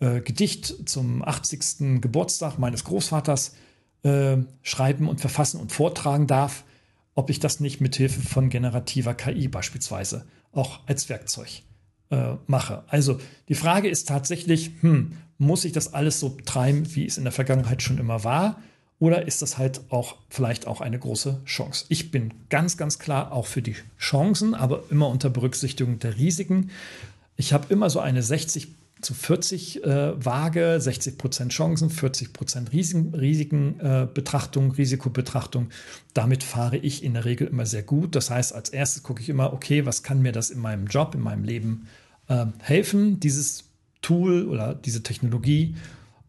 [0.00, 2.00] äh, Gedicht zum 80.
[2.00, 3.54] Geburtstag meines Großvaters
[4.02, 6.64] äh, schreiben und verfassen und vortragen darf,
[7.14, 11.62] ob ich das nicht mit Hilfe von generativer KI beispielsweise auch als Werkzeug
[12.10, 12.82] äh, mache.
[12.88, 17.24] Also die Frage ist tatsächlich, hm, muss ich das alles so treiben, wie es in
[17.24, 18.60] der Vergangenheit schon immer war?
[18.98, 21.84] Oder ist das halt auch vielleicht auch eine große Chance?
[21.88, 26.70] Ich bin ganz, ganz klar auch für die Chancen, aber immer unter Berücksichtigung der Risiken.
[27.36, 28.68] Ich habe immer so eine 60
[29.02, 35.68] zu 40 äh, Waage, 60 Prozent Chancen, 40 Prozent Risiken, Risikenbetrachtung, äh, Risikobetrachtung.
[36.14, 38.16] Damit fahre ich in der Regel immer sehr gut.
[38.16, 41.14] Das heißt, als erstes gucke ich immer, okay, was kann mir das in meinem Job,
[41.14, 41.88] in meinem Leben
[42.28, 43.64] äh, helfen, dieses
[44.00, 45.74] Tool oder diese Technologie.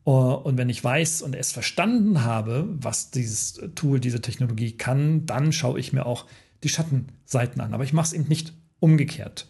[0.07, 5.25] Uh, und wenn ich weiß und es verstanden habe, was dieses Tool, diese Technologie kann,
[5.25, 6.25] dann schaue ich mir auch
[6.63, 7.73] die Schattenseiten an.
[7.73, 9.49] Aber ich mache es eben nicht umgekehrt.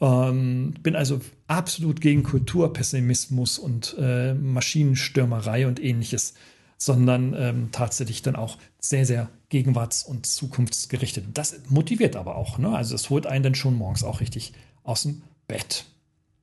[0.00, 6.34] Ähm, bin also absolut gegen Kulturpessimismus und äh, Maschinenstürmerei und ähnliches,
[6.76, 11.26] sondern ähm, tatsächlich dann auch sehr, sehr gegenwarts- und zukunftsgerichtet.
[11.34, 12.58] Das motiviert aber auch.
[12.58, 12.74] Ne?
[12.76, 15.84] Also es holt einen dann schon morgens auch richtig aus dem Bett.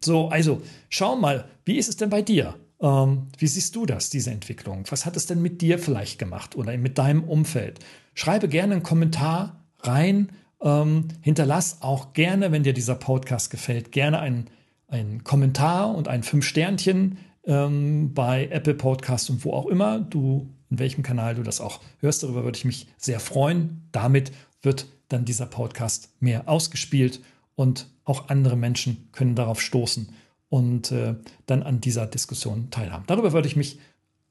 [0.01, 2.55] So, also schau mal, wie ist es denn bei dir?
[2.81, 4.85] Ähm, wie siehst du das, diese Entwicklung?
[4.89, 7.79] Was hat es denn mit dir vielleicht gemacht oder mit deinem Umfeld?
[8.15, 10.29] Schreibe gerne einen Kommentar rein.
[10.61, 14.47] Ähm, hinterlass auch gerne, wenn dir dieser Podcast gefällt, gerne einen,
[14.87, 20.79] einen Kommentar und ein Fünf-Sternchen ähm, bei Apple Podcast und wo auch immer du, in
[20.79, 22.23] welchem Kanal du das auch hörst.
[22.23, 23.87] Darüber würde ich mich sehr freuen.
[23.91, 27.21] Damit wird dann dieser Podcast mehr ausgespielt
[27.55, 30.09] und auch andere Menschen können darauf stoßen
[30.51, 33.05] und äh, dann an dieser Diskussion teilhaben.
[33.07, 33.79] Darüber würde ich mich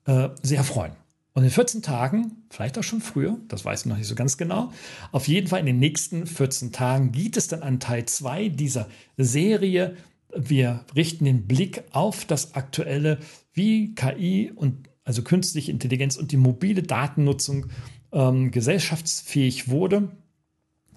[0.04, 0.92] äh, sehr freuen.
[1.32, 4.36] Und in 14 Tagen, vielleicht auch schon früher, das weiß ich noch nicht so ganz
[4.36, 4.70] genau,
[5.12, 8.86] auf jeden Fall in den nächsten 14 Tagen geht es dann an Teil 2 dieser
[9.16, 9.96] Serie.
[10.36, 13.18] Wir richten den Blick auf das aktuelle,
[13.54, 17.66] wie KI und also künstliche Intelligenz und die mobile Datennutzung
[18.12, 20.10] ähm, gesellschaftsfähig wurde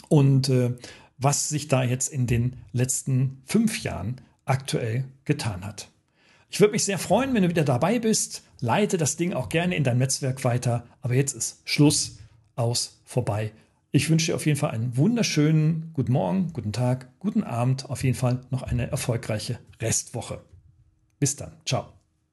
[0.09, 0.73] und äh,
[1.17, 5.89] was sich da jetzt in den letzten fünf Jahren aktuell getan hat.
[6.49, 8.43] Ich würde mich sehr freuen, wenn du wieder dabei bist.
[8.59, 10.85] Leite das Ding auch gerne in dein Netzwerk weiter.
[11.01, 12.19] Aber jetzt ist Schluss,
[12.55, 13.51] aus, vorbei.
[13.91, 18.03] Ich wünsche dir auf jeden Fall einen wunderschönen guten Morgen, guten Tag, guten Abend, auf
[18.03, 20.41] jeden Fall noch eine erfolgreiche Restwoche.
[21.19, 21.53] Bis dann.
[21.65, 22.02] Ciao.